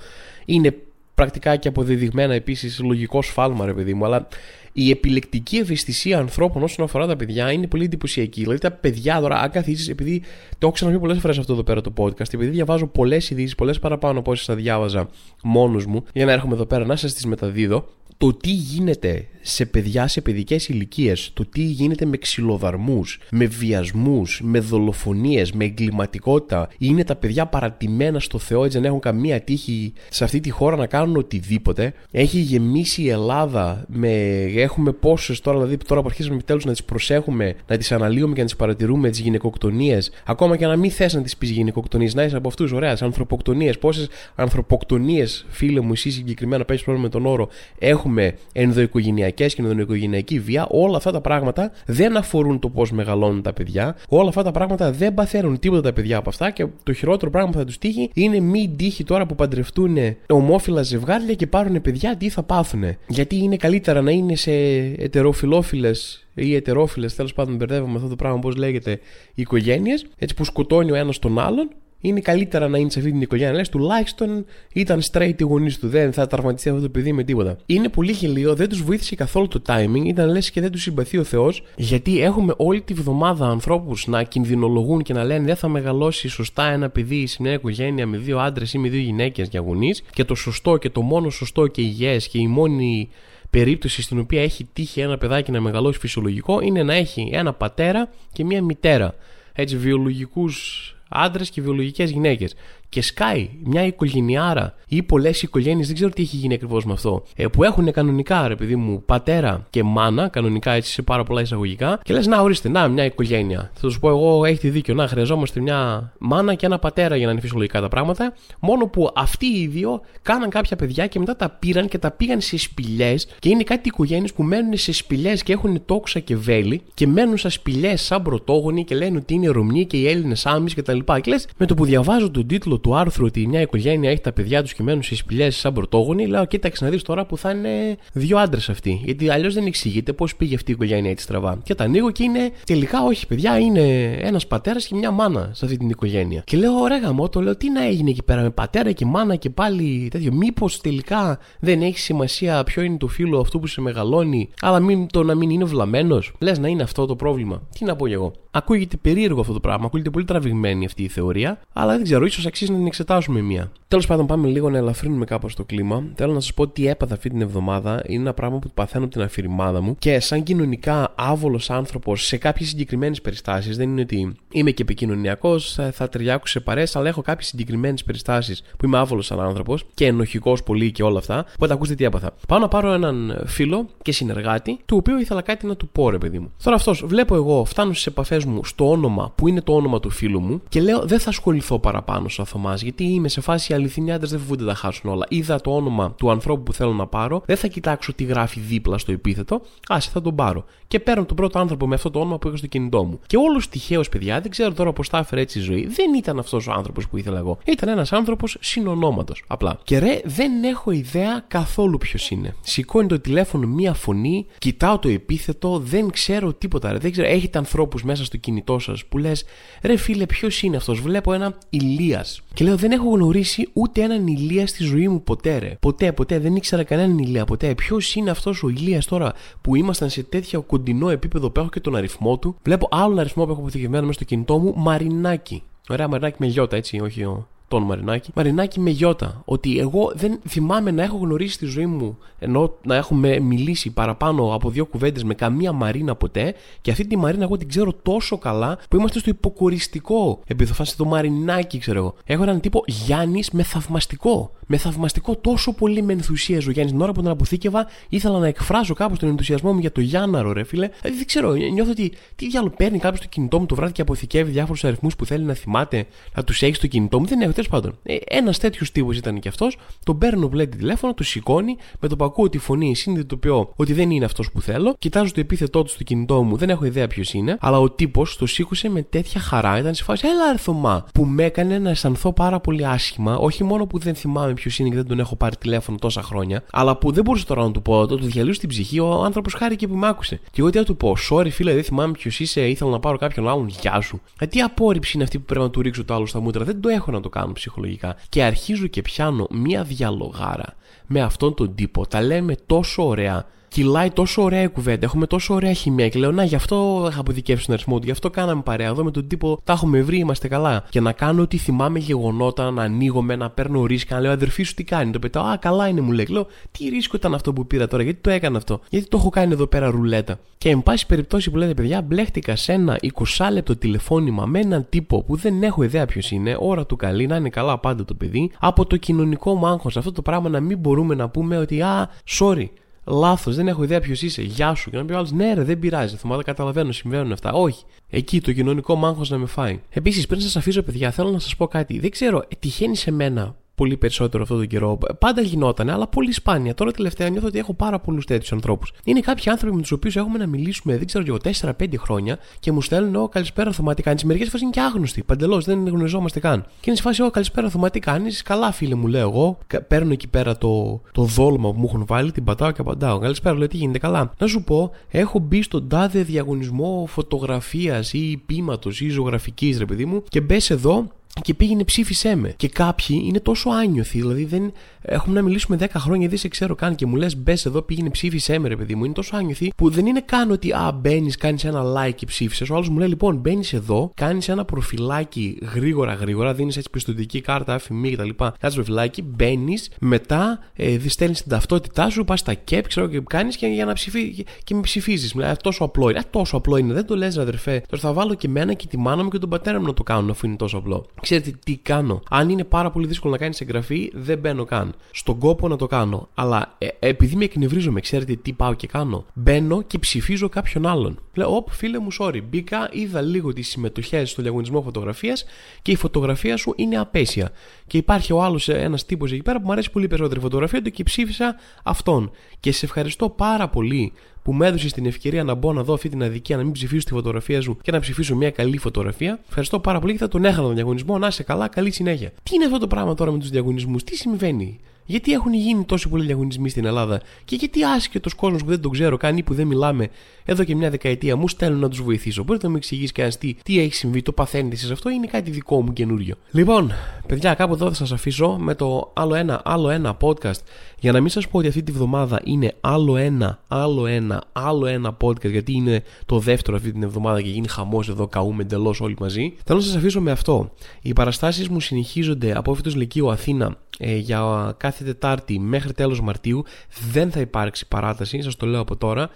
Είναι 0.45 0.75
πρακτικά 1.21 1.57
και 1.57 1.69
αποδεδειγμένα 1.69 2.35
επίσης 2.35 2.81
λογικό 2.81 3.23
σφάλμα, 3.23 3.67
ρε 3.67 3.75
παιδί 3.75 3.95
μου, 3.95 4.05
αλλά 4.05 4.29
η 4.73 4.91
επιλεκτική 4.91 5.57
ευαισθησία 5.57 6.19
ανθρώπων 6.19 6.62
όσον 6.62 6.85
αφορά 6.85 7.07
τα 7.07 7.17
παιδιά 7.17 7.53
είναι 7.53 7.67
πολύ 7.67 7.85
εντυπωσιακή. 7.85 8.41
Δηλαδή 8.41 8.59
τα 8.59 8.71
παιδιά 8.71 9.21
τώρα, 9.21 9.41
αν 9.41 9.50
καθίσεις, 9.50 9.89
επειδή 9.89 10.21
το 10.50 10.59
έχω 10.61 10.71
ξαναπεί 10.71 10.99
πολλές 10.99 11.19
φορές 11.19 11.39
αυτό 11.39 11.53
εδώ 11.53 11.62
πέρα 11.62 11.81
το 11.81 11.93
podcast, 11.97 12.35
επειδή 12.35 12.50
διαβάζω 12.50 12.87
πολλές 12.87 13.31
ειδήσεις, 13.31 13.55
πολλές 13.55 13.79
παραπάνω 13.79 14.19
από 14.19 14.31
όσες 14.31 14.45
θα 14.45 14.55
διάβαζα 14.55 15.09
μόνος 15.43 15.87
μου, 15.87 16.05
για 16.12 16.25
να 16.25 16.33
έρχομαι 16.33 16.55
εδώ 16.55 16.67
πέρα 16.67 16.85
να 16.85 16.97
σας 16.97 17.15
τις 17.15 17.27
μεταδίδω, 17.27 17.89
το 18.21 18.35
τι 18.35 18.50
γίνεται 18.50 19.27
σε 19.41 19.67
παιδιά 19.67 20.09
σε 20.09 20.21
παιδικές 20.21 20.69
ηλικίες, 20.69 21.31
το 21.35 21.47
τι 21.47 21.62
γίνεται 21.62 22.05
με 22.05 22.17
ξυλοδαρμού, 22.17 23.03
με 23.31 23.45
βιασμούς, 23.45 24.41
με 24.45 24.59
δολοφονίες, 24.61 25.53
με 25.53 25.65
εγκληματικότητα, 25.65 26.69
είναι 26.79 27.05
τα 27.05 27.17
παιδιά 27.17 27.47
παρατημένα 27.47 28.21
στο 28.21 28.39
Θεό 28.39 28.65
έτσι 28.65 28.79
δεν 28.79 28.87
έχουν 28.87 29.00
καμία 29.00 29.41
τύχη 29.41 29.93
σε 30.09 30.25
αυτή 30.25 30.41
τη 30.41 30.50
χώρα 30.50 30.77
να 30.77 30.87
κάνουν 30.87 31.17
οτιδήποτε. 31.17 31.93
Έχει 32.11 32.39
γεμίσει 32.39 33.03
η 33.03 33.09
Ελλάδα 33.09 33.85
με. 33.89 34.11
Έχουμε 34.57 34.93
πόσες 34.93 35.41
τώρα, 35.41 35.57
δηλαδή 35.59 35.77
τώρα 35.77 36.00
που 36.00 36.07
αρχίσαμε 36.09 36.35
επιτέλους 36.35 36.65
να 36.65 36.73
τις 36.73 36.85
προσέχουμε, 36.85 37.55
να 37.67 37.77
τις 37.77 37.93
αναλύουμε 37.93 38.35
και 38.35 38.41
να 38.41 38.47
τις 38.47 38.57
παρατηρούμε, 38.57 39.11
τις 39.11 39.21
γυναικοκτονίες, 39.21 40.11
ακόμα 40.25 40.57
και 40.57 40.67
να 40.67 40.77
μην 40.77 40.91
θες 40.91 41.15
να 41.15 41.23
τις 41.23 41.37
πεις 41.37 41.50
γυναικοκτονίες, 41.50 42.15
να 42.15 42.23
είσαι 42.23 42.37
από 42.37 42.49
αυτούς, 42.49 42.73
ωραία, 42.73 42.97
ανθρωποκτονίες. 43.00 43.79
Πόσες 43.79 44.09
ανθρωποκτονίες, 44.35 45.47
φίλε 45.49 45.81
μου, 45.81 45.93
εσύ 45.93 46.11
συγκεκριμένα 46.11 46.65
παίζει 46.65 46.85
πρόβλημα 46.85 47.09
με 47.12 47.21
τον 47.21 47.27
όρο, 47.33 47.49
έχουμε 47.79 48.10
ενδοοικογενειακά 48.52 49.47
και 49.47 49.62
την 49.62 49.79
οικογενειακή 49.79 50.38
βία, 50.38 50.67
όλα 50.71 50.97
αυτά 50.97 51.11
τα 51.11 51.21
πράγματα 51.21 51.73
δεν 51.87 52.17
αφορούν 52.17 52.59
το 52.59 52.69
πώς 52.69 52.93
μεγαλώνουν 52.93 53.43
τα 53.43 53.52
παιδιά. 53.52 53.97
Όλα 54.09 54.29
αυτά 54.29 54.43
τα 54.43 54.50
πράγματα 54.50 54.93
δεν 54.93 55.14
παθαίνουν 55.14 55.59
τίποτα 55.59 55.83
τα 55.83 55.93
παιδιά 55.93 56.17
από 56.17 56.29
αυτά 56.29 56.50
και 56.50 56.67
το 56.83 56.93
χειρότερο 56.93 57.31
πράγμα 57.31 57.50
που 57.50 57.59
θα 57.59 57.64
τους 57.64 57.79
τύχει 57.79 58.11
είναι 58.14 58.40
μη 58.40 58.75
τύχει 58.76 59.05
τώρα 59.05 59.26
που 59.26 59.35
παντρευτούν 59.35 59.97
ομόφυλα 60.29 60.83
ζευγάρια 60.83 61.35
και 61.35 61.47
πάρουν 61.47 61.81
παιδιά, 61.81 62.17
τι 62.17 62.29
θα 62.29 62.43
πάθουν. 62.43 62.85
Γιατί 63.09 63.37
είναι 63.37 63.57
καλύτερα 63.57 64.00
να 64.00 64.11
είναι 64.11 64.37
σε 64.37 64.52
ετεροφιλόφιλες 64.97 66.26
ή 66.35 66.55
ετερόφιλες, 66.55 67.14
τέλος 67.14 67.33
πάντων 67.33 67.57
μπερδεύομαι 67.57 67.97
αυτό 67.97 68.09
το 68.09 68.17
πράγμα, 68.17 68.38
πώ 68.38 68.50
λέγεται, 68.50 69.00
οικογένειες, 69.35 70.07
έτσι 70.19 70.35
που 70.35 70.45
σκοτώνει 70.45 70.90
ο 70.90 70.95
ένας 70.95 71.19
τον 71.19 71.38
άλλον 71.38 71.71
είναι 72.00 72.21
καλύτερα 72.21 72.69
να 72.69 72.78
είναι 72.78 72.90
σε 72.90 72.99
αυτή 72.99 73.11
την 73.11 73.21
οικογένεια. 73.21 73.52
Λες 73.52 73.69
τουλάχιστον 73.69 74.45
ήταν 74.73 75.00
straight 75.12 75.35
οι 75.38 75.42
γονείς 75.42 75.78
του. 75.78 75.88
Δεν 75.88 76.12
θα 76.12 76.26
τραυματιστεί 76.26 76.69
αυτό 76.69 76.80
το 76.80 76.88
παιδί 76.88 77.12
με 77.12 77.25
τίποτα. 77.25 77.57
Είναι 77.66 77.88
πολύ 77.88 78.12
γελίο, 78.12 78.54
δεν 78.54 78.69
τους 78.69 78.83
βοήθησε 78.83 79.14
καθόλου 79.14 79.49
το 79.49 79.62
timing. 79.66 80.04
Ήταν 80.04 80.30
λες 80.30 80.50
και 80.50 80.61
δεν 80.61 80.71
τους 80.71 80.83
συμπαθεί 80.83 81.19
ο 81.19 81.25
Θεός. 81.25 81.62
Γιατί 81.76 82.23
έχουμε 82.23 82.54
όλη 82.57 82.80
τη 82.80 82.95
βδομάδα 82.95 83.47
ανθρώπους 83.49 84.07
να 84.07 84.23
κινδυνολογούν 84.23 85.02
και 85.02 85.12
να 85.12 85.25
λένε 85.25 85.45
δεν 85.45 85.57
θα 85.57 85.69
μεγαλώσει 85.69 86.28
σωστά 86.28 86.73
ένα 86.73 86.88
παιδί 86.88 87.26
σε 87.26 87.42
μια 87.42 87.52
οικογένεια 87.52 88.07
με 88.07 88.16
δύο 88.16 88.38
άντρες 88.38 88.73
ή 88.73 88.78
με 88.78 88.88
δύο 88.88 89.00
γυναίκες 89.00 89.49
για 89.49 89.61
γονείς. 89.61 90.02
Και 90.12 90.25
το 90.25 90.35
σωστό 90.35 90.76
και 90.76 90.90
το 90.90 91.00
μόνο 91.00 91.30
σωστό 91.30 91.66
και 91.66 91.80
υγιές 91.80 92.28
και 92.28 92.38
η 92.38 92.47
μόνη 92.47 93.09
περίπτωση 93.50 94.02
στην 94.02 94.19
οποία 94.19 94.42
έχει 94.42 94.69
τύχει 94.73 95.00
ένα 95.00 95.19
παιδάκι 95.19 95.50
να 95.50 95.61
μεγαλώσει 95.61 95.99
φυσιολογικό 95.99 96.61
είναι 96.61 96.83
να 96.83 96.95
έχει 96.95 97.30
ένα 97.33 97.52
πατέρα 97.52 98.09
και 98.33 98.45
μια 98.45 98.62
μητέρα. 98.62 99.14
Έτσι, 99.52 99.76
βιολογικούς 99.76 100.95
άντρες 101.11 101.50
και 101.50 101.61
βιολογικές 101.61 102.11
γυναίκες 102.11 102.55
και 102.90 103.02
σκάει 103.02 103.50
μια 103.64 103.87
οικογενειάρα 103.87 104.75
ή 104.88 105.02
πολλές 105.02 105.42
οικογένειες, 105.42 105.87
δεν 105.87 105.94
ξέρω 105.94 106.11
τι 106.11 106.23
έχει 106.23 106.37
γίνει 106.37 106.54
ακριβώς 106.54 106.85
με 106.85 106.92
αυτό, 106.92 107.23
ε, 107.37 107.47
που 107.47 107.64
έχουν 107.64 107.92
κανονικά 107.92 108.49
ρε 108.49 108.56
παιδί 108.56 108.76
μου 108.76 109.02
πατέρα 109.06 109.66
και 109.70 109.82
μάνα, 109.82 110.28
κανονικά 110.28 110.73
έτσι 110.73 110.92
σε 110.92 111.02
πάρα 111.02 111.25
πολλά 111.25 111.40
εισαγωγικά, 111.40 112.00
και 112.02 112.12
λες 112.12 112.26
να 112.26 112.40
ορίστε, 112.40 112.68
να 112.68 112.88
μια 112.88 113.04
οικογένεια. 113.04 113.70
Θα 113.75 113.90
σου 113.90 114.00
πω 114.00 114.09
εγώ, 114.09 114.44
έχετε 114.44 114.68
δίκιο, 114.68 114.94
να 114.94 115.09
χρειαζόμαστε 115.09 115.61
μια 115.61 116.12
μάνα 116.18 116.54
και 116.54 116.66
ένα 116.66 116.78
πατέρα 116.78 117.16
για 117.16 117.26
να 117.26 117.32
είναι 117.32 117.40
φυσιολογικά 117.40 117.80
τα 117.80 117.88
πράγματα. 117.88 118.35
Μόνο 118.61 118.87
που 118.87 119.11
αυτοί 119.14 119.47
οι 119.47 119.66
δύο 119.66 120.00
κάναν 120.23 120.50
κάποια 120.50 120.76
παιδιά 120.76 121.06
και 121.06 121.18
μετά 121.18 121.37
τα 121.37 121.50
πήραν 121.50 121.88
και 121.88 121.99
τα 121.99 122.11
πήγαν 122.11 122.40
σε 122.40 122.59
σπηλιές 122.59 123.28
και 123.38 123.49
είναι 123.49 123.62
κάτι 123.62 123.88
οικογένειες 123.88 124.32
που 124.32 124.42
μένουν 124.42 124.76
σε 124.76 124.92
σπηλιές 124.92 125.42
και 125.42 125.52
έχουν 125.52 125.82
τόξα 125.87 126.20
και 126.20 126.37
βέλη 126.37 126.82
και 126.94 127.06
μένουν 127.06 127.37
σε 127.37 127.49
σπηλιές 127.49 128.02
σαν 128.02 128.23
πρωτόγονοι 128.23 128.85
και 128.85 128.94
λένε 128.94 129.16
ότι 129.16 129.35
είναι 129.35 129.49
Ρωμνοί 129.49 129.87
και 129.87 129.97
οι 129.97 130.09
Έλληνες 130.09 130.47
άμυ 130.47 130.70
κτλ. 130.70 130.99
Και, 130.99 131.20
και 131.20 131.30
λες 131.30 131.49
με 131.56 131.66
το 131.66 131.75
που 131.75 131.85
διαβάζω 131.85 132.30
τον 132.30 132.47
τίτλο 132.47 132.80
του 132.81 132.97
άρθρου 132.97 133.25
ότι 133.25 133.47
μια 133.47 133.61
οικογένεια 133.61 134.11
έχει 134.11 134.21
τα 134.21 134.33
παιδιά 134.33 134.63
τους 134.63 134.75
και 134.75 134.83
μένουν 134.83 135.03
σε 135.03 135.17
σπηλιές 135.17 135.57
σαν 135.57 135.73
πρωτόγονοι, 135.73 136.27
λέω 136.27 136.45
κοίταξε 136.45 136.85
να 136.85 136.91
δεις 136.91 137.03
τώρα 137.03 137.27
που 137.27 137.37
θα 137.37 137.51
είναι 137.51 137.97
δύο 138.13 138.39
άντρες 138.39 138.69
αυτοί. 138.69 139.01
Γιατί 139.05 139.31
αλλιώς 139.31 139.55
δεν 139.55 139.67
εξηγείται 139.67 140.13
πώς 140.13 140.37
πήγε 140.37 140.55
αυτή 140.55 140.71
η 140.71 140.75
οικογένεια 140.75 141.11
έτσι 141.11 141.25
στραβά. 141.25 141.59
Και 141.63 141.75
τα 141.75 141.85
ανοίγω 141.85 142.11
και 142.11 142.23
είναι 142.23 142.53
τελικά 142.67 143.03
όχι, 143.03 143.27
παιδιά, 143.27 143.59
είναι 143.59 144.05
ένας 144.21 144.47
πατέρας 144.47 144.87
και 144.87 144.95
μια 144.95 145.11
μάνα 145.11 145.51
σε 145.53 145.65
αυτή 145.65 145.77
την 145.77 145.89
οικογένεια. 145.89 146.43
Και 146.47 146.57
λέω, 146.57 146.73
ωραία, 146.73 146.99
γαμό, 146.99 147.29
το 147.29 147.41
λέω, 147.41 147.57
τι 147.57 147.71
να 147.71 147.85
έγινε 147.85 148.11
εκεί 148.11 148.23
πέρα 148.23 148.43
με 148.43 148.51
πατέρα 148.51 148.93
και 148.93 149.05
μάνα 149.05 149.37
και 149.37 149.51
πάλι 149.51 150.09
τέτοιο. 150.11 150.33
Μήπως 150.33 150.81
τελικά 150.81 151.39
δεν 151.61 151.83
έχει 151.83 151.99
σημασία 151.99 152.65
ποιο 152.65 152.83
είναι 152.83 152.97
το 152.97 153.07
φίλο 153.07 153.41
αυτού 153.41 153.61
που 153.61 153.67
σε 153.67 153.81
μεγαλώνει, 153.81 154.49
αλλά 154.61 154.81
μην, 154.81 155.07
το 155.07 155.23
να 155.23 155.35
μην 155.35 155.51
είναι 155.51 155.65
βλαμμένος. 155.65 156.33
Λες 156.39 156.59
να 156.59 156.69
είναι 156.69 156.83
αυτό 156.83 157.07
το 157.07 157.17
πρόβλημα. 157.17 157.63
Τι 157.79 157.85
να 157.85 157.97
πω 157.97 158.07
κι 158.07 158.13
εγώ. 158.13 158.33
Ακούγεται 158.51 158.97
περίεργο 158.97 159.41
αυτό 159.41 159.53
το 159.53 159.61
πράγμα, 159.61 159.87
ακούγεται 159.87 160.11
πολύ 160.11 160.25
τραβηγμένη 160.25 160.85
αυτή 160.85 161.03
η 161.03 161.09
θεωρία, 161.09 161.61
αλλά 161.73 161.95
δεν 161.95 162.03
ξέρω, 162.03 162.25
ίσως 162.25 162.47
αξίζει 162.47 162.70
να 162.71 162.77
την 162.77 162.87
εξετάσουμε 162.87 163.41
μία. 163.41 163.71
Τέλος 163.89 164.07
πάντων, 164.07 164.27
πάμε 164.27 164.49
λίγο 164.49 164.71
να 164.71 164.79
ελαφρύνουμε 164.79 165.25
κάπως 165.25 165.55
το 165.55 165.65
κλίμα. 165.65 166.05
Θέλω 166.15 166.33
να 166.33 166.41
σας 166.41 166.55
πω 166.55 166.69
τι 166.69 166.87
έπαθα 166.87 167.15
αυτή 167.15 167.31
την 167.31 167.41
εβδομάδα. 167.41 168.03
Είναι 168.07 168.21
ένα 168.21 168.35
πράγμα 168.35 168.59
που 168.59 168.71
παθαίνω 168.75 169.05
από 169.05 169.12
την 169.12 169.23
αφηρημάδα 169.23 169.81
μου 169.81 169.97
και 169.99 170.21
σαν 170.21 170.43
κοινωνικά 170.43 171.12
άβολος 171.17 171.71
άνθρωπος 171.71 172.27
σε 172.27 172.37
κάποιες 172.37 172.69
συγκεκριμένες 172.69 173.21
περιστάσεις. 173.21 173.77
Δεν 173.77 173.89
είναι 173.89 174.00
ότι 174.00 174.37
είμαι 174.53 174.71
και 174.71 174.83
επικοινωνιακός, 174.83 175.79
θα 175.93 176.09
ταιριάξω 176.09 176.53
σε 176.53 176.61
παρέ, 176.61 176.85
αλλά 176.93 177.09
έχω 177.09 177.23
κάποιες 177.23 177.49
συγκεκριμένες 177.49 178.05
περιστάσεις 178.05 178.62
που 178.79 178.85
είμαι 178.85 178.99
άβολος 178.99 179.27
σαν 179.27 179.41
άνθρωπος 179.41 179.85
και 179.95 180.07
ενοχικός 180.07 180.62
πολύ 180.62 180.93
και 180.93 181.03
όλα 181.03 181.19
αυτά. 181.19 181.45
Οπότε 181.55 181.73
ακούστε 181.73 181.95
τι 181.95 182.05
έπαθα. 182.05 182.35
Πάω 182.49 182.59
να 182.59 182.69
πάρω 182.69 182.93
έναν 182.93 183.43
φίλο 183.47 183.87
και 184.03 184.12
συνεργάτη, 184.12 184.79
του 184.87 184.97
οποίου 184.97 185.19
ήθελα 185.19 185.43
κάτι 185.43 185.67
να 185.67 185.77
του 185.77 185.89
πω, 185.89 186.11
ρε 186.11 186.19
παιδί 186.19 186.39
μου. 186.39 186.53
Τώρα 186.62 186.77
αυτός 186.77 187.05
βλέπω 187.07 187.35
εγώ, 187.35 187.65
φτάνω 187.65 187.93
στις 187.93 188.07
επαφές 188.07 188.45
μου 188.45 188.65
στο 188.65 188.91
όνομα 188.91 189.33
που 189.35 189.49
είναι 189.49 189.61
το 189.61 189.75
όνομα 189.75 190.00
του 190.00 190.11
φίλου 190.11 190.41
μου 190.41 190.62
και 190.69 190.81
λέω 190.81 191.07
δεν 191.07 191.19
θα 191.19 191.29
ασχοληθώ 191.29 191.79
παραπάνω 191.79 192.29
σαν 192.29 192.47
Θωμά 192.61 192.75
γιατί 192.75 193.05
είμαι 193.05 193.29
σε 193.29 193.40
φάση 193.40 193.75
αληθινοί 193.75 194.12
άντρες 194.12 194.31
δεν 194.31 194.38
φοβούνται 194.40 194.64
να 194.64 194.75
χάσουν 194.75 195.11
όλα. 195.11 195.26
Είδα 195.29 195.61
το 195.61 195.75
όνομα 195.75 196.14
του 196.14 196.31
ανθρώπου 196.31 196.62
που 196.62 196.73
θέλω 196.73 196.93
να 196.93 197.07
πάρω, 197.07 197.43
δεν 197.47 197.57
θα 197.57 197.67
κοιτάξω 197.67 198.12
τι 198.12 198.25
γράφει 198.25 198.61
δίπλα 198.61 198.99
στο 198.99 199.12
επίθετο, 199.12 199.61
άσε 199.88 200.11
θα 200.12 200.23
τον 200.23 200.35
πάρω. 200.35 200.64
Και 200.88 201.00
παίρνω 201.00 201.25
τον 201.25 201.37
πρώτο 201.37 201.59
άνθρωπο 201.59 201.87
με 201.87 201.95
αυτό 201.95 202.11
το 202.11 202.19
όνομα 202.19 202.38
που 202.38 202.49
έχω 202.49 202.57
στο 202.57 202.67
κινητό 202.67 203.05
μου. 203.05 203.21
Και 203.26 203.37
όλος 203.37 203.69
τυχαίο, 203.69 204.02
παιδιά, 204.11 204.40
δεν 204.40 204.50
ξέρω 204.50 204.73
τώρα 204.73 204.93
πώς 204.93 205.09
τα 205.09 205.19
έφερε 205.19 205.40
έτσι 205.40 205.59
η 205.59 205.62
ζωή, 205.62 205.87
δεν 205.87 206.14
ήταν 206.14 206.38
αυτός 206.38 206.67
ο 206.67 206.73
άνθρωπος 206.73 207.09
που 207.09 207.17
ήθελα 207.17 207.38
εγώ. 207.38 207.59
Ήταν 207.67 207.88
ένας 207.88 208.12
άνθρωπος 208.12 208.57
συνονόματος. 208.61 209.45
Απλά. 209.47 209.79
Και 209.85 209.99
ρε, 209.99 210.21
δεν 210.25 210.64
έχω 210.64 210.90
ιδέα 210.90 211.45
καθόλου 211.49 211.99
ποιος 211.99 212.31
είναι. 212.31 212.55
Σηκώνει 212.61 213.09
το 213.09 213.21
τηλέφωνο 213.21 213.67
μία 213.67 213.95
φωνή, 213.95 214.47
κοιτάω 214.59 214.99
το 214.99 215.09
επίθετο, 215.09 215.79
δεν 215.79 216.11
ξέρω 216.11 216.52
τίποτα. 216.52 216.93
Ρε. 216.93 216.99
Δεν 216.99 217.12
ξέρω, 217.12 217.29
έχετε 217.29 217.59
ανθρώπους 217.59 218.02
μέσα 218.02 218.25
στο 218.25 218.37
κινητό 218.37 218.79
σας 218.79 219.05
που 219.05 219.19
λες, 219.19 219.45
ρε 219.83 219.97
φίλε, 219.97 220.26
ποιος 220.26 220.62
είναι 220.62 220.76
αυτός. 220.76 221.00
Βλέπω 221.00 221.33
ένα 221.33 221.59
ηλίας. 221.71 222.43
Και 222.54 222.64
λέω, 222.64 222.76
δεν 222.76 222.90
έχω 222.90 223.11
γνωρίσει 223.11 223.69
ούτε 223.73 224.02
έναν 224.02 224.26
ηλία 224.26 224.66
στη 224.66 224.85
ζωή 224.85 225.09
μου 225.09 225.23
ποτέ, 225.23 225.59
ρε. 225.59 225.76
Ποτέ, 225.80 226.12
ποτέ, 226.12 226.38
δεν 226.38 226.57
ήξερα 226.57 226.85
κανέναν 226.85 227.19
ηλία 227.19 227.45
ποτέ. 227.45 227.75
Ποιος 227.75 228.14
είναι 228.14 228.30
αυτός 228.30 228.62
ο 228.62 228.69
ηλίας 228.69 229.07
τώρα 229.07 229.33
που 229.61 229.75
ήμασταν 229.75 230.11
σε 230.11 230.23
τέτοιο 230.23 230.62
κοντινό 230.62 231.11
επίπεδο 231.11 231.50
που 231.50 231.61
έχω 231.61 231.69
και 231.69 231.80
τον 231.80 231.97
αριθμό 231.97 232.38
του; 232.38 232.57
Βλέπω 232.62 232.88
άλλον 232.90 233.19
αριθμό 233.19 233.45
που 233.45 233.50
έχω 233.50 233.61
αποθηκευμένο 233.61 234.07
μέσα 234.07 234.19
στο 234.19 234.25
κινητό 234.25 234.59
μου, 234.59 234.75
Μαρινάκι. 234.76 235.62
Ωραία, 235.88 236.09
Μαρινάκι 236.09 236.37
με 236.38 236.47
γιώτα, 236.47 236.76
έτσι, 236.76 237.00
όχι 237.00 237.23
ο 237.25 237.49
τον 237.71 237.83
Μαρινάκη. 237.83 238.31
Μαρινάκη 238.35 238.81
με 238.81 238.91
γιώτα. 238.91 239.43
Ότι 239.45 239.79
εγώ 239.79 240.12
δεν 240.15 240.41
θυμάμαι 240.49 240.91
να 240.91 241.03
έχω 241.03 241.17
γνωρίσει 241.17 241.59
τη 241.59 241.67
ζωή 241.67 241.87
μου, 241.87 242.19
ενώ 242.39 242.75
να 242.83 242.95
έχουμε 242.97 243.39
μιλήσει 243.39 243.91
παραπάνω 243.91 244.55
από 244.55 244.71
δύο 244.71 244.87
κουβέντες 244.87 245.25
με 245.25 245.35
καμία 245.35 245.73
Μαρίνα 245.73 246.15
ποτέ. 246.15 246.55
Και 246.81 246.91
αυτή 246.91 247.07
τη 247.07 247.17
Μαρίνα 247.17 247.43
εγώ 247.43 247.57
την 247.57 247.69
ξέρω 247.69 247.93
τόσο 248.03 248.39
καλά 248.39 248.79
που 248.89 248.97
είμαστε 248.97 249.19
στο 249.19 249.31
υποκοριστικό 249.31 250.41
επιδοφάσει 250.47 250.97
το 250.97 251.05
Μαρινάκι, 251.05 251.79
ξέρω 251.79 251.99
εγώ. 251.99 252.15
Έχω 252.25 252.43
έναν 252.43 252.61
τύπο 252.61 252.83
Γιάννης 252.87 253.50
με 253.50 253.62
θαυμαστικό. 253.62 254.53
Με 254.67 254.77
θαυμαστικό 254.77 255.37
τόσο 255.37 255.73
πολύ 255.73 256.03
με 256.03 256.12
ενθουσίαζε 256.12 256.69
ο 256.69 256.73
Γιάννης. 256.73 256.95
Την 256.95 257.03
ώρα 257.03 257.12
που 257.12 257.23
τον 257.23 257.31
αποθήκευα, 257.31 257.87
ήθελα 258.09 258.39
να 258.39 258.47
εκφράσω 258.47 258.95
κάπως 258.95 259.19
τον 259.19 259.29
ενθουσιασμό 259.29 259.73
μου 259.73 259.79
για 259.79 259.93
το 259.93 260.00
Γιάνναρο, 260.00 260.53
ρε 260.53 260.65
φίλε. 260.65 260.89
Δηλαδή 261.00 261.17
δεν 261.17 261.27
ξέρω, 261.27 261.53
νιώθω 261.53 261.91
ότι 261.91 262.12
τι 262.37 262.49
διάλογο 262.49 262.75
παίρνει 262.77 262.99
κάποιος 262.99 263.21
το 263.21 263.27
κινητό 263.29 263.59
μου 263.59 263.67
το 263.67 263.75
βράδυ 263.75 263.93
και 263.93 264.03
αποθηκεύει 264.03 264.50
διάφορους 264.50 264.85
αριθμούς 264.85 265.17
που 265.17 265.27
θέλει 265.27 265.45
να 265.45 265.55
θυμάται, 265.55 266.07
να 266.35 266.45
τους 266.45 266.62
έχει 266.62 266.75
στο 266.75 266.87
κινητό 266.87 267.21
μου. 267.21 267.27
Δεν 267.27 267.41
έχω 267.41 267.53
τέλος 267.62 267.83
πάντων. 267.83 267.99
Ε, 268.02 268.17
Ένας 268.37 268.59
τέτοιος 268.59 268.93
τύπος 268.93 269.17
ήταν 269.17 269.38
και 269.38 269.49
αυτός. 269.49 269.76
Τον 270.05 270.19
παίρνω 270.19 270.49
που 270.49 270.55
λέει 270.55 270.69
τηλέφωνο, 270.69 271.14
του 271.14 271.25
σηκώνει, 271.25 271.76
με 272.00 272.09
το 272.09 272.17
που 272.17 272.25
ακούω 272.25 272.49
τη 272.49 272.59
φωνή 272.59 272.95
συνειδητοποιώ 272.95 273.73
ότι 273.76 273.93
δεν 273.93 274.11
είναι 274.11 274.25
αυτός 274.25 274.50
που 274.50 274.61
θέλω. 274.61 274.95
Κοιτάζω 274.99 275.33
το 275.33 275.40
επίθετό 275.40 275.83
του 275.83 275.90
στο 275.90 276.05
κινητό 276.05 276.43
μου, 276.43 276.57
δεν 276.57 276.71
έχω 276.71 276.85
ιδέα 276.85 277.07
ποιος 277.07 277.33
είναι. 277.33 277.57
Αλλά 277.61 277.79
ο 277.79 277.90
τύπος 277.90 278.37
το 278.37 278.47
σήκωσε 278.47 278.88
με 278.88 279.02
τέτοια 279.02 279.40
χαρά, 279.40 279.79
ήταν 279.79 279.95
σε 279.95 280.05
φάση, 280.05 280.26
έλα 280.26 280.45
αρθωμά, 280.50 281.05
που 281.14 281.25
με 281.25 281.45
έκανε 281.45 281.79
να 281.79 281.90
αισθανθώ 281.90 282.33
πάρα 282.33 282.61
πολύ 282.61 282.87
άσχημα. 282.87 283.37
Όχι 283.37 283.64
μόνο 283.64 283.87
που 283.87 283.99
δεν 283.99 284.14
θυμάμαι 284.14 284.52
ποιος 284.52 284.79
είναι 284.79 284.88
και 284.88 284.95
δεν 284.95 285.07
τον 285.07 285.19
έχω 285.21 285.37
πάρει 285.37 285.57
τηλέφωνο 285.57 285.99
τόσα 286.00 286.23
χρόνια, 286.23 286.62
αλλά 286.73 286.97
που 286.97 287.12
δεν 287.12 287.25
μπορούσα 287.25 287.45
τώρα 287.47 287.62
να 287.62 287.71
του 287.71 287.83
πω, 287.83 288.07
το 288.07 288.17
του 288.17 288.26
διαλύω 288.26 288.52
στην 288.52 288.69
ψυχή, 288.69 289.00
ο 289.00 289.23
άνθρωπος 289.25 289.55
χάρηκε 289.55 289.88
που 289.88 289.95
με 289.95 290.09
άκουσε. 290.09 290.40
Και 290.50 290.61
εγώ 290.61 290.71
τι 290.71 290.79
να 290.79 290.85
του 290.85 290.97
πω, 290.97 291.17
sorry 291.31 291.50
φίλε, 291.50 291.75
δεν 291.75 291.85
θυμάμαι 291.85 292.12
ποιος 292.12 292.40
είσαι, 292.40 292.68
ήθελα 292.68 292.90
να 292.90 293.01
πάρω 293.01 293.16
κάποιον 293.16 293.49
άλλον, 293.49 293.68
γεια 293.81 294.01
σου. 294.01 294.20
Ε, 294.38 294.46
τι 294.46 294.61
απόρριψη 294.61 295.12
είναι 295.14 295.25
αυτή 295.25 295.38
που 295.38 295.44
πρέπει 295.44 295.64
να 295.64 295.70
του 295.70 295.81
ρίξω 295.81 296.05
το 296.05 296.14
άλλο 296.14 296.27
στα 296.27 296.40
μούτρα, 296.40 296.64
δεν 296.64 296.81
το 296.81 296.88
έχω 296.88 297.11
να 297.11 297.20
το 297.20 297.29
κάνω 297.29 297.50
ψυχολογικά. 297.53 298.17
Και 298.29 298.43
αρχίζω 298.43 298.87
και 298.87 299.03
πιάνω 299.03 299.47
μία 299.51 299.83
διαλογάρα 299.83 300.75
με 301.07 301.21
αυτόν 301.21 301.55
τον 301.55 301.75
τύπο. 301.75 302.07
Τα 302.07 302.23
λέμε 302.23 302.55
τόσο 302.67 303.07
ωραία 303.07 303.47
κυλάει 303.70 304.11
τόσο 304.11 304.42
ωραία 304.42 304.62
η 304.62 304.68
κουβέντα, 304.68 305.04
έχουμε 305.04 305.26
τόσο 305.26 305.54
ωραία 305.54 305.72
χημία. 305.72 306.09
Και 306.09 306.18
λέω, 306.18 306.33
Να, 306.33 306.44
γι' 306.44 306.54
αυτό 306.54 307.06
είχα 307.11 307.20
αποδικεύσει 307.20 307.64
τον 307.66 307.74
αριθμό 307.74 307.98
του, 307.98 308.04
γι' 308.04 308.11
αυτό 308.11 308.30
κάναμε 308.30 308.62
παρέα. 308.62 308.88
Εδώ 308.88 309.04
με 309.04 309.11
τον 309.11 309.26
τύπο 309.26 309.61
τα 309.64 309.72
έχουμε 309.72 310.02
βρει, 310.02 310.18
είμαστε 310.18 310.48
καλά. 310.48 310.85
Και 310.88 311.00
να 311.00 311.12
κάνω 311.12 311.42
ότι 311.42 311.56
θυμάμαι 311.56 311.98
γεγονότα, 311.98 312.70
να 312.70 312.83
ανοίγομαι, 312.83 313.37
να 313.37 313.50
παίρνω 313.50 313.87
ρίσκα, 313.87 314.14
να 314.14 314.20
λέω 314.20 314.33
Αδερφή 314.33 314.62
σου 314.62 314.74
τι 314.74 314.85
κάνει; 314.85 315.11
Το 315.11 315.18
πετάω, 315.18 315.44
Α, 315.44 315.56
καλά 315.56 315.88
είναι, 315.88 316.00
μου 316.00 316.12
λέει. 316.12 316.26
Λέω, 316.28 316.46
Τι 316.70 316.88
ρίσκο 316.88 317.16
ήταν 317.16 317.35
αυτό 317.35 317.52
που 317.52 317.66
πήρα 317.66 317.87
τώρα, 317.87 318.02
γιατί 318.02 318.18
το 318.20 318.30
έκανα 318.30 318.56
αυτό; 318.56 318.80
Γιατί 318.88 319.09
το 319.09 319.16
έχω 319.16 319.28
κάνει 319.28 319.52
εδώ 319.52 319.66
πέρα 319.66 319.90
ρουλέτα; 319.90 320.38
Και 320.59 320.70
εν 320.70 320.83
πάση 320.83 321.06
περιπτώσει 321.06 321.50
που 321.50 321.56
λέτε, 321.56 321.74
παιδιά, 321.74 322.02
μπλέχτηκα 322.02 322.56
σε 322.56 322.72
ένα 322.72 322.98
20 323.37 323.48
λεπτό 323.52 323.76
τηλεφώνημα 323.76 324.46
με 324.46 324.61
έναν 324.61 324.87
τύπο 324.88 325.22
που 325.22 325.37
δεν 325.37 325.62
έχω 325.62 325.83
ιδέα 325.83 326.06
ποιος 326.06 326.30
είναι, 326.30 326.56
ώρα 326.61 326.87
του 326.87 326.96
καλή, 326.96 327.26
να 327.26 327.37
είναι 327.37 327.48
καλά 327.48 327.78
πάντα 327.78 328.04
το 328.04 328.14
παιδί, 328.14 328.50
από 328.59 328.87
το 328.87 328.96
κοινωνικό 328.96 329.54
μου 329.54 329.66
άγχος. 329.66 329.96
Αυτό 329.96 330.12
το 330.12 330.22
πράγμα 330.22 330.48
να 330.48 330.61
μην 330.61 330.78
μπορούμε 330.78 331.14
να 331.14 331.28
πούμε 331.28 331.56
ότι, 331.56 331.80
Α, 331.80 332.11
sorry, 332.38 332.66
Λάθος, 333.05 333.57
δεν 333.57 333.69
έχω 333.69 333.83
ιδέα 333.83 334.01
ποιος 334.01 334.23
είσαι. 334.23 334.43
Γεια 334.43 334.75
σου. 334.75 334.91
Και 334.91 334.97
να 334.97 335.05
πει 335.05 335.13
ο 335.13 335.17
άλλος, 335.17 335.33
ναι, 335.33 335.55
ρε, 335.55 335.63
δεν 335.63 335.79
πειράζει. 335.79 336.17
Θυμάμαι, 336.17 336.43
καταλαβαίνω, 336.43 336.93
συμβαίνουν 336.93 337.33
αυτά. 337.33 337.53
Όχι. 337.53 337.85
Εκεί 338.09 338.41
το 338.41 338.53
κοινωνικό 338.53 338.95
μάγχο 338.95 339.23
να 339.29 339.39
με 339.39 339.47
φάει. 339.47 339.81
Επίσης, 339.91 340.27
πριν 340.27 340.41
σας 340.41 340.57
αφήσω, 340.57 340.83
παιδιά, 340.83 341.11
θέλω 341.11 341.31
να 341.31 341.39
σας 341.39 341.57
πω 341.57 341.67
κάτι. 341.67 341.99
Δεν 341.99 342.11
ξέρω, 342.11 342.39
ε, 342.39 342.55
τυχαίνει 342.59 342.97
σε 342.97 343.11
μένα 343.11 343.57
πολύ 343.81 343.97
περισσότερο 343.97 344.43
αυτόν 344.43 344.59
τον 344.59 344.66
καιρό. 344.66 344.99
Πάντα 345.19 345.40
γινόταν, 345.40 345.90
αλλά 345.90 346.07
πολύ 346.07 346.33
σπάνια. 346.33 346.75
Τώρα 346.75 346.90
τελευταία 346.90 347.29
νιώθω 347.29 347.47
ότι 347.47 347.59
έχω 347.59 347.75
πάρα 347.75 347.99
πολλούς 347.99 348.25
τέτοιους 348.27 348.53
ανθρώπους. 348.53 348.93
Είναι 349.05 349.21
κάποιοι 349.21 349.51
άνθρωποι 349.51 349.75
με 349.75 349.81
τους 349.81 349.93
οποίους 349.93 350.16
έχουμε 350.16 350.38
να 350.38 350.47
μιλήσουμε, 350.47 350.97
δεν 350.97 351.07
ξέρω 351.07 351.25
εγώ, 351.27 351.37
4-5 351.61 351.97
χρόνια 351.99 352.38
και 352.61 352.73
μου 352.73 352.83
στέλνουν, 352.83 353.16
Ω, 353.16 353.29
καλησπέρα, 353.29 353.73
Θωμά, 353.73 353.95
τι 353.95 354.03
κάνεις. 354.03 354.25
Μερικές 354.25 354.49
φορές 354.49 354.62
είναι 354.62 354.71
και 354.71 354.81
άγνωστοι. 354.81 355.23
Παντελώς, 355.23 355.64
δεν 355.64 355.88
γνωριζόμαστε 355.88 356.40
καν. 356.40 356.62
Και 356.62 356.85
είναι 356.87 356.97
σε 356.97 357.03
φάση, 357.03 357.23
Ω, 357.23 357.31
καλησπέρα, 357.31 357.71
Θωμά, 357.71 357.90
τι 357.90 357.99
κάνεις. 357.99 358.43
Καλά, 358.43 358.73
φίλε 358.73 358.95
μου, 358.95 359.07
λέω 359.07 359.29
εγώ. 359.29 359.59
Παίρνω 359.88 360.12
εκεί 360.12 360.29
πέρα 360.29 360.59
το, 360.59 361.01
το 361.12 361.23
δόλμα 361.23 361.73
που 361.73 361.79
μου 361.79 361.87
έχουν 361.88 362.05
βάλει, 362.07 362.33
την 362.33 362.45
πατάω 362.45 362.71
και 362.71 362.81
απαντάω. 362.81 363.19
Καλησπέρα, 363.19 363.57
λέω 363.57 363.66
τι 363.66 363.77
γίνεται 363.77 363.99
καλά. 363.99 364.33
Να 364.38 364.47
σου 364.47 364.64
πω, 364.64 364.90
έχω 365.09 365.38
μπει 365.38 365.62
στον 365.62 365.88
τάδε 365.88 366.23
διαγωνισμό 366.23 367.05
φωτογραφίας 367.09 368.12
ή 368.12 368.43
ποίηματο 368.47 368.90
ή 368.99 369.09
ζωγραφικής, 369.09 369.79
ρε 369.79 369.85
παιδί 369.85 370.05
μου, 370.05 370.23
και 370.29 370.40
μπες 370.40 370.71
εδώ 370.71 371.07
και 371.43 371.55
πήγαινε 371.55 371.85
ψήφισέ 371.85 372.35
με. 372.35 372.55
Και 372.57 372.69
κάποιοι 372.69 373.23
είναι 373.25 373.40
τόσο 373.40 373.71
άνιωθοι, 373.71 374.19
δηλαδή 374.19 374.45
δεν 374.45 374.73
έχουμε 375.03 375.35
να 375.35 375.43
μιλήσουμε 375.43 375.77
10 375.81 375.87
χρόνια, 375.97 376.29
δεν 376.29 376.38
σε 376.38 376.49
ξέρω 376.49 376.75
καν 376.75 376.95
και 376.95 377.07
μου 377.07 377.16
λες 377.16 377.37
μπες 377.37 377.66
εδώ, 377.66 377.83
πήγαινε 377.83 378.11
ψήφισέ 378.11 378.59
με, 378.59 378.69
ρε 378.69 378.77
παιδί 378.77 378.95
μου. 378.95 379.05
Είναι 379.05 379.14
τόσο 379.14 379.37
άνιωθοι 379.37 379.73
που 379.77 379.90
δεν 379.90 380.07
είναι 380.07 380.21
καν 380.21 380.51
ότι 380.51 380.73
α, 380.73 380.93
μπαίνεις, 381.01 381.37
κάνεις 381.37 381.64
ένα 381.64 381.83
like 381.83 382.14
και 382.14 382.27
ψήφισες. 382.27 382.71
Ο 382.71 382.75
άλλος 382.75 382.88
μου 382.88 382.99
λέει 382.99 383.09
λοιπόν, 383.09 383.37
μπαίνεις 383.37 383.73
εδώ, 383.73 384.12
κάνεις 384.14 384.49
ένα 384.49 384.64
προφυλάκι 384.64 385.59
γρήγορα 385.75 386.14
γρήγορα, 386.14 386.55
δίνεις 386.55 386.77
έτσι 386.77 386.90
πιστοτική 386.90 387.40
κάρτα, 387.40 387.75
αφημί 387.75 388.11
κτλ. 388.11 388.29
Κάνει 388.37 388.75
προφυλάκι, 388.75 389.23
μπαίνεις, 389.23 389.90
μετά 390.01 390.59
ε, 390.75 390.99
στέλνεις 391.07 391.43
την 391.43 391.51
ταυτότητά 391.51 392.11
σου, 392.11 392.25
πας 392.25 392.40
στα 392.40 392.55
κεπ, 392.55 392.87
ξέρω 392.88 393.07
και 393.07 393.21
κάνεις 393.27 393.57
και 393.57 393.66
για 393.66 393.85
να 393.85 393.93
ψηφί, 393.93 394.31
και, 394.31 394.45
και 394.64 394.75
με 394.75 394.81
ψηφίζεις. 394.81 395.35
Μιλάει, 395.35 395.55
τόσο 395.62 395.85
απλό 395.85 396.11
είναι. 396.11 396.19
Α, 396.19 396.23
τόσο 396.31 396.57
απλό 396.57 396.77
είναι, 396.77 396.93
δεν 396.93 397.07
το 397.07 397.16
λες, 397.16 397.38
αδερφέ. 397.38 397.83
Τώρα 397.88 398.03
θα 398.03 398.12
βάλω 398.12 398.35
και 398.35 398.49
μένα 398.49 398.73
και 398.73 398.87
τη 398.87 398.99
μάνα 398.99 399.23
μου 399.23 399.29
και 399.29 399.38
τον 399.38 399.49
πατέρα 399.49 399.81
μου 399.81 399.87
να 399.87 399.95
το 399.95 400.03
κάνουν 400.03 400.31
αφού 400.31 400.47
είναι 400.47 400.57
τόσο 400.57 400.77
απλό. 400.77 401.07
Ξέρετε 401.22 401.52
τι 401.64 401.76
κάνω. 401.76 402.22
Αν 402.30 402.48
είναι 402.48 402.64
πάρα 402.64 402.90
πολύ 402.90 403.06
δύσκολο 403.06 403.33
να 403.33 403.38
κάνεις 403.38 403.61
εγγραφή, 403.61 404.11
δεν 404.14 404.38
μπαίνω 404.38 404.64
καν. 404.64 404.94
Στον 405.11 405.38
κόπο 405.38 405.68
να 405.68 405.76
το 405.76 405.87
κάνω. 405.87 406.28
Αλλά 406.35 406.74
ε, 406.78 406.88
επειδή 406.98 407.37
με 407.37 407.44
εκνευρίζομαι, 407.44 408.00
ξέρετε 408.00 408.35
τι 408.35 408.52
πάω 408.52 408.74
και 408.74 408.87
κάνω. 408.87 409.24
Μπαίνω 409.35 409.83
και 409.83 409.98
ψηφίζω 409.98 410.48
κάποιον 410.48 410.87
άλλον. 410.87 411.18
Λέω, 411.35 411.56
Οπ, 411.56 411.70
φίλε 411.70 411.98
μου, 411.98 412.09
sorry. 412.20 412.40
Μπήκα, 412.48 412.88
είδα 412.92 413.20
λίγο 413.20 413.52
τις 413.52 413.68
συμμετοχές 413.68 414.30
στο 414.30 414.42
διαγωνισμό 414.42 414.83
φωτογραφίας 414.83 415.44
και 415.83 415.90
η 415.90 415.96
φωτογραφία 415.96 416.56
σου 416.56 416.72
είναι 416.76 416.98
απέσια. 416.98 417.50
Και 417.90 417.98
υπάρχει 417.98 418.33
ο 418.33 418.42
άλλος 418.42 418.68
ένας 418.68 419.07
τύπος 419.07 419.33
εκεί 419.33 419.42
πέρα 419.42 419.59
που 419.59 419.66
μου 419.66 419.72
αρέσει 419.72 419.90
πολύ 419.90 420.07
περισσότερη 420.09 420.40
φωτογραφία 420.40 420.83
του 420.83 420.90
και 420.90 421.03
ψήφισα 421.03 421.57
αυτόν. 421.83 422.31
Και 422.61 422.72
σε 422.72 422.85
ευχαριστώ 422.85 423.29
πάρα 423.29 423.68
πολύ 423.68 424.12
που 424.42 424.53
με 424.53 424.66
έδωσε 424.66 424.90
την 424.90 425.07
ευκαιρία 425.07 425.44
να 425.44 425.55
μπω 425.55 425.72
να 425.72 425.83
δω 425.83 425.94
αυτή 425.94 426.09
την 426.09 426.22
αδικία, 426.22 426.57
να 426.57 426.62
μην 426.62 426.72
ψηφίσω 426.72 427.05
τη 427.05 427.12
φωτογραφία 427.12 427.61
σου 427.61 427.79
και 427.83 427.90
να 427.90 428.00
ψηφίσω 428.00 428.37
μια 428.37 428.50
καλή 428.50 428.79
φωτογραφία. 428.79 429.38
Ευχαριστώ 429.48 429.81
πάρα 429.81 429.98
πολύ 429.98 430.12
και 430.12 430.18
θα 430.18 430.29
τον 430.29 430.44
έχανα 430.44 430.66
τον 430.66 430.74
διαγωνισμό. 430.74 431.18
Να 431.18 431.26
είσαι 431.26 431.42
καλά, 431.42 431.68
καλή 431.68 431.90
συνέχεια. 431.90 432.33
Τι 432.42 432.55
είναι 432.55 432.64
αυτό 432.64 432.79
το 432.79 432.87
πράγμα 432.87 433.14
τώρα 433.14 433.31
με 433.31 433.38
τους 433.38 433.50
διαγωνισμούς, 433.50 434.05
τι 434.05 434.16
συμβαίνει; 434.16 434.81
Γιατί 435.11 435.33
έχουν 435.33 435.55
γίνει 435.55 435.85
τόσοι 435.85 436.09
πολλοί 436.09 436.25
διαγωνισμοί 436.25 436.68
στην 436.68 436.85
Ελλάδα 436.85 437.20
και 437.44 437.57
γιατί 437.57 437.85
άσχετο 437.85 438.31
κόσμος 438.37 438.62
που 438.62 438.68
δεν 438.68 438.81
τον 438.81 438.90
ξέρω 438.90 439.16
καν 439.16 439.37
ή 439.37 439.42
που 439.42 439.55
δεν 439.55 439.66
μιλάμε 439.66 440.09
εδώ 440.44 440.64
και 440.64 440.77
μια 440.77 440.90
δεκαετία 440.90 441.37
μου 441.37 441.49
στέλνουν 441.49 441.81
να 441.81 441.88
τους 441.88 442.03
βοηθήσω. 442.03 442.44
Μπορείτε 442.44 442.64
να 442.64 442.70
μου 442.70 442.77
εξηγήσει 442.77 443.12
κανένα 443.12 443.35
τι, 443.38 443.55
τι 443.62 443.81
έχει 443.81 443.94
συμβεί, 443.94 444.23
το 444.23 444.33
παθαίνετε 444.33 444.77
σε 444.77 444.92
αυτό, 444.92 445.11
είναι 445.11 445.27
κάτι 445.27 445.51
δικό 445.51 445.83
μου 445.83 445.92
καινούριο. 445.92 446.35
Λοιπόν, 446.51 446.92
παιδιά, 447.27 447.55
κάπου 447.55 447.73
εδώ 447.73 447.88
θα 447.88 447.94
σας 447.94 448.12
αφήσω 448.12 448.57
με 448.61 448.75
το 448.75 449.11
άλλο 449.14 449.35
ένα, 449.35 449.62
άλλο 449.64 449.88
ένα 449.88 450.16
podcast. 450.20 450.61
Για 451.01 451.12
να 451.12 451.20
μην 451.20 451.29
σας 451.29 451.49
πω 451.49 451.59
ότι 451.59 451.68
αυτή 451.68 451.83
τη 451.83 451.92
βδομάδα 451.92 452.40
είναι 452.44 452.75
άλλο 452.81 453.16
ένα, 453.16 453.59
άλλο 453.68 454.07
ένα, 454.07 454.44
άλλο 454.53 454.87
ένα 454.87 455.16
podcast, 455.20 455.51
γιατί 455.51 455.73
είναι 455.73 456.03
το 456.27 456.38
δεύτερο 456.38 456.77
αυτή 456.77 456.92
την 456.92 457.03
εβδομάδα 457.03 457.42
και 457.42 457.49
γίνει 457.49 457.68
χαμός 457.68 458.09
εδώ, 458.09 458.27
καούμε 458.27 458.62
εντελώς 458.62 459.01
όλοι 459.01 459.16
μαζί. 459.20 459.55
Θέλω 459.64 459.79
να 459.79 459.85
σας 459.85 459.96
αφήσω 459.96 460.20
με 460.20 460.31
αυτό. 460.31 460.70
Οι 461.03 461.12
παραστάσεις 461.12 461.68
μου 461.68 461.81
συνεχίζονται 461.81 462.57
από 462.57 462.70
όφητος 462.70 462.94
Λυκείου 462.94 463.31
Αθήνα 463.31 463.77
ε, 464.03 464.16
για 464.16 464.75
κάθε 464.77 465.00
Τετάρτη 465.05 465.59
μέχρι 465.59 465.93
τέλος 465.93 466.21
Μαρτίου 466.21 466.65
δεν 467.13 467.31
θα 467.31 467.41
υπάρξει 467.41 467.89
παράταση, 467.89 468.43
σας 468.43 468.57
το 468.57 468.67
λέω 468.67 468.81
από 468.81 468.97
τώρα. 468.97 469.31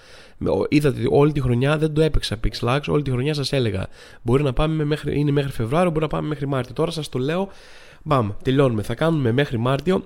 Είδατε 0.68 0.98
ότι 0.98 1.08
όλη 1.10 1.32
τη 1.32 1.40
χρονιά 1.40 1.78
δεν 1.78 1.92
το 1.92 2.00
έπαιξα 2.00 2.40
Pixlax, 2.44 2.80
όλη 2.88 3.02
τη 3.02 3.10
χρονιά 3.10 3.34
σας 3.34 3.52
έλεγα. 3.52 3.86
Μπορεί 4.22 4.42
να 4.42 4.52
πάμε 4.52 4.84
μέχρι, 4.84 5.18
είναι 5.18 5.30
μέχρι 5.30 5.52
Φεβρουάριο, 5.52 5.90
μπορεί 5.90 6.02
να 6.02 6.08
πάμε 6.08 6.28
μέχρι 6.28 6.46
Μάρτιο. 6.46 6.74
Τώρα 6.74 6.90
σας 6.90 7.08
το 7.08 7.18
λέω, 7.18 7.48
μπαμ, 8.02 8.30
τελειώνουμε. 8.42 8.82
Θα 8.82 8.94
κάνουμε 8.94 9.32
μέχρι 9.32 9.58
Μάρτιο 9.58 10.04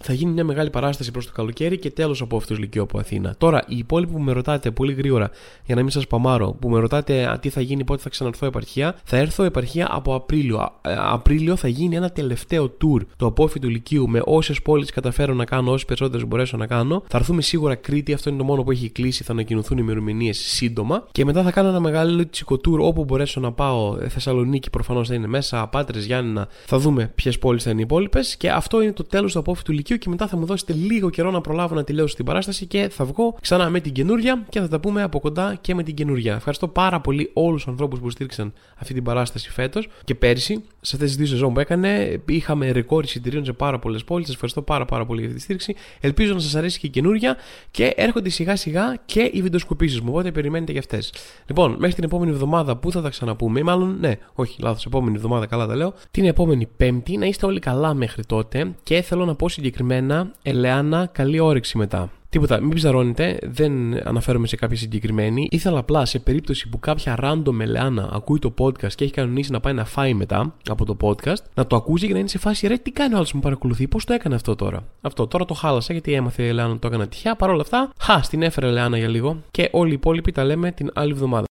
θα 0.00 0.12
γίνει 0.12 0.32
μια 0.32 0.44
μεγάλη 0.44 0.70
παράσταση 0.70 1.10
προς 1.10 1.26
το 1.26 1.32
καλοκαίρι 1.32 1.78
και 1.78 1.90
τέλος 1.90 2.20
από 2.20 2.36
αυτούς 2.36 2.58
Λυκειό 2.58 2.82
από 2.82 2.98
Αθήνα. 2.98 3.34
Τώρα, 3.38 3.64
οι 3.66 3.76
υπόλοιποι 3.76 4.12
που 4.12 4.20
με 4.20 4.32
ρωτάτε 4.32 4.70
πολύ 4.70 4.92
γρήγορα, 4.92 5.30
για 5.64 5.74
να 5.74 5.80
μην 5.80 5.90
σας 5.90 6.06
παμάρω, 6.06 6.56
που 6.60 6.68
με 6.68 6.78
ρωτάτε 6.78 7.38
τι 7.40 7.48
θα 7.48 7.60
γίνει, 7.60 7.84
πότε 7.84 8.02
θα 8.02 8.08
ξαναρθώ 8.08 8.46
επαρχία, 8.46 8.96
θα 9.04 9.16
έρθω 9.16 9.42
επαρχία 9.44 9.88
από 9.90 10.14
Απρίλιο. 10.14 10.68
Ε, 10.82 10.94
Απρίλιο 10.98 11.56
θα 11.56 11.68
γίνει 11.68 11.96
ένα 11.96 12.10
τελευταίο 12.10 12.64
tour 12.64 13.00
του 13.16 13.26
απόφυτου 13.26 13.68
Λυκείου 13.68 14.08
με 14.08 14.22
όσες 14.24 14.62
πόλεις 14.62 14.90
καταφέρω 14.90 15.34
να 15.34 15.44
κάνω, 15.44 15.70
όσες 15.70 15.84
περισσότερες 15.84 16.26
μπορέσω 16.26 16.56
να 16.56 16.66
κάνω. 16.66 17.02
Θα 17.08 17.18
έρθουμε 17.18 17.42
σίγουρα 17.42 17.74
Κρήτη, 17.74 18.12
αυτό 18.12 18.30
είναι 18.30 18.38
το 18.38 18.44
μόνο 18.44 18.62
που 18.62 18.70
έχει 18.70 18.90
κλείσει, 18.90 19.24
θα 19.24 19.32
ανακοινωθούν 19.32 19.78
οι 19.78 19.80
ημερομηνίες 19.84 20.38
σύντομα. 20.38 21.06
Και 21.12 21.24
μετά 21.24 21.42
θα 21.42 21.50
κάνω 21.50 21.68
ένα 21.68 21.80
μεγάλο 21.80 22.28
τσικο 22.30 22.54
tour 22.54 22.78
όπου 22.78 23.04
μπορέσω 23.04 23.40
να 23.40 23.52
πάω. 23.52 23.96
Ε, 24.00 24.08
Θεσσαλονίκη 24.08 24.70
προφανώς 24.70 25.08
θα 25.08 25.14
είναι 25.14 25.26
μέσα, 25.26 25.66
Πάτρες, 25.66 26.04
Γιάννηνα. 26.04 26.48
Θα 26.66 26.78
δούμε 26.78 27.12
ποιες 27.14 27.38
πόλεις 27.38 27.62
θα 27.62 27.70
είναι 27.70 27.80
οι 27.80 27.84
υπόλοιπες. 27.84 28.36
Και 28.36 28.50
αυτό 28.50 28.82
είναι 28.82 28.92
το 28.92 29.04
τέλος 29.04 29.32
του 29.32 29.38
απόφυτου 29.38 29.72
Λυκείου 29.82 29.98
και 29.98 30.08
μετά 30.08 30.26
θα 30.26 30.36
μου 30.36 30.46
δώσετε 30.46 30.72
λίγο 30.72 31.10
καιρό 31.10 31.30
να 31.30 31.40
προλάβω 31.40 31.74
να 31.74 31.84
τελειώσω 31.84 32.16
την 32.16 32.24
παράσταση 32.24 32.66
και 32.66 32.88
θα 32.88 33.04
βγω 33.04 33.36
ξανά 33.40 33.68
με 33.70 33.80
την 33.80 33.92
καινούρια 33.92 34.44
και 34.48 34.60
θα 34.60 34.68
τα 34.68 34.80
πούμε 34.80 35.02
από 35.02 35.20
κοντά 35.20 35.58
και 35.60 35.74
με 35.74 35.82
την 35.82 35.94
καινούρια. 35.94 36.34
Ευχαριστώ 36.34 36.68
πάρα 36.68 37.00
πολύ 37.00 37.30
όλους 37.32 37.62
τους 37.62 37.70
ανθρώπους 37.70 38.00
που 38.00 38.10
στήριξαν 38.10 38.52
αυτή 38.76 38.94
την 38.94 39.02
παράσταση 39.02 39.50
φέτος 39.50 39.88
και 40.04 40.14
πέρσι. 40.14 40.64
Σε 40.84 40.96
αυτές 40.96 41.08
τις 41.08 41.18
δύο 41.18 41.26
σεζόν 41.26 41.52
που 41.52 41.60
έκανε, 41.60 42.20
είχαμε 42.28 42.70
ρεκόρ 42.70 43.04
εισιτηρίων 43.04 43.44
σε 43.44 43.52
πάρα 43.52 43.78
πολλές 43.78 44.04
πόλεις. 44.04 44.24
Σας 44.24 44.34
ευχαριστώ 44.34 44.62
πάρα, 44.62 44.84
πάρα 44.84 45.06
πολύ 45.06 45.20
για 45.20 45.28
αυτή 45.28 45.38
τη 45.38 45.44
στήριξη. 45.44 45.74
Ελπίζω 46.00 46.34
να 46.34 46.40
σας 46.40 46.54
αρέσει 46.54 46.78
και 46.78 46.86
η 46.86 46.90
καινούρια 46.90 47.36
και 47.70 47.92
έρχονται 47.96 48.28
σιγά 48.28 48.56
σιγά 48.56 48.96
και 49.04 49.30
οι 49.32 49.42
βιντεοσκοπήσεις 49.42 50.00
μου. 50.00 50.08
Οπότε 50.10 50.32
περιμένετε 50.32 50.72
για 50.72 50.80
αυτές. 50.80 51.12
Λοιπόν, 51.46 51.76
μέχρι 51.78 51.94
την 51.94 52.04
επόμενη 52.04 52.30
εβδομάδα 52.30 52.76
που 52.76 52.92
θα 52.92 53.02
τα 53.02 53.08
ξαναπούμε, 53.08 53.62
μάλλον 53.62 53.96
ναι, 54.00 54.16
όχι, 54.34 54.62
λάθος, 54.62 54.86
επόμενη 54.86 55.16
εβδομάδα 55.16 55.46
καλά 55.46 55.66
τα 55.66 55.76
λέω. 55.76 55.94
Την 56.10 56.24
επόμενη 56.24 56.68
Πέμπτη 56.76 57.16
να 57.16 57.26
είστε 57.26 57.46
όλοι 57.46 57.58
καλά 57.58 57.94
μέχρι 57.94 58.24
τότε 58.24 58.74
και 58.82 59.02
θέλω 59.02 59.24
να 59.24 59.34
πω 59.34 59.48
συγκεκριμένα 59.48 60.30
Ελεάνα, 60.42 61.08
καλή 61.12 61.38
όρεξη 61.38 61.78
μετά. 61.78 62.10
Τίποτα, 62.32 62.60
μην 62.60 62.74
ψαρώνετε, 62.74 63.38
δεν 63.42 63.72
αναφέρομαι 64.08 64.46
σε 64.46 64.56
κάποια 64.56 64.76
συγκεκριμένη. 64.76 65.46
Ήθελα 65.50 65.78
απλά 65.78 66.04
σε 66.04 66.18
περίπτωση 66.18 66.68
που 66.68 66.78
κάποια 66.78 67.18
random 67.22 67.60
Ελεάνα 67.60 68.10
ακούει 68.12 68.38
το 68.38 68.54
podcast 68.58 68.92
και 68.94 69.04
έχει 69.04 69.12
κανονίσει 69.12 69.52
να 69.52 69.60
πάει 69.60 69.72
να 69.72 69.84
φάει 69.84 70.14
μετά 70.14 70.54
από 70.68 70.84
το 70.84 70.96
podcast, 71.00 71.42
να 71.54 71.66
το 71.66 71.76
ακούσει 71.76 72.06
και 72.06 72.12
να 72.12 72.18
είναι 72.18 72.28
σε 72.28 72.38
φάση 72.38 72.66
ρε, 72.66 72.76
τι 72.76 72.90
κάνει 72.90 73.14
ο 73.14 73.16
άλλος 73.16 73.30
που 73.30 73.36
μου 73.36 73.42
παρακολουθεί, 73.42 73.88
πώς 73.88 74.04
το 74.04 74.12
έκανε 74.12 74.34
αυτό 74.34 74.56
τώρα; 74.56 74.84
Αυτό 75.00 75.26
τώρα 75.26 75.44
το 75.44 75.54
χάλασα 75.54 75.92
γιατί 75.92 76.12
έμαθε 76.12 76.42
η 76.42 76.48
Ελεάνα 76.48 76.78
το 76.78 76.86
έκανα 76.86 77.08
τυχαία. 77.08 77.36
Παρ' 77.36 77.50
όλα 77.50 77.60
αυτά, 77.60 77.90
χα, 77.98 78.20
την 78.20 78.42
έφερε 78.42 78.66
Ελεάνα 78.66 78.98
για 78.98 79.08
λίγο 79.08 79.42
και 79.50 79.68
όλοι 79.72 79.90
οι 79.90 79.94
υπόλοιποι 79.94 80.32
τα 80.32 80.44
λέμε 80.44 80.72
την 80.72 80.90
άλλη 80.94 81.12
εβδομάδα. 81.12 81.46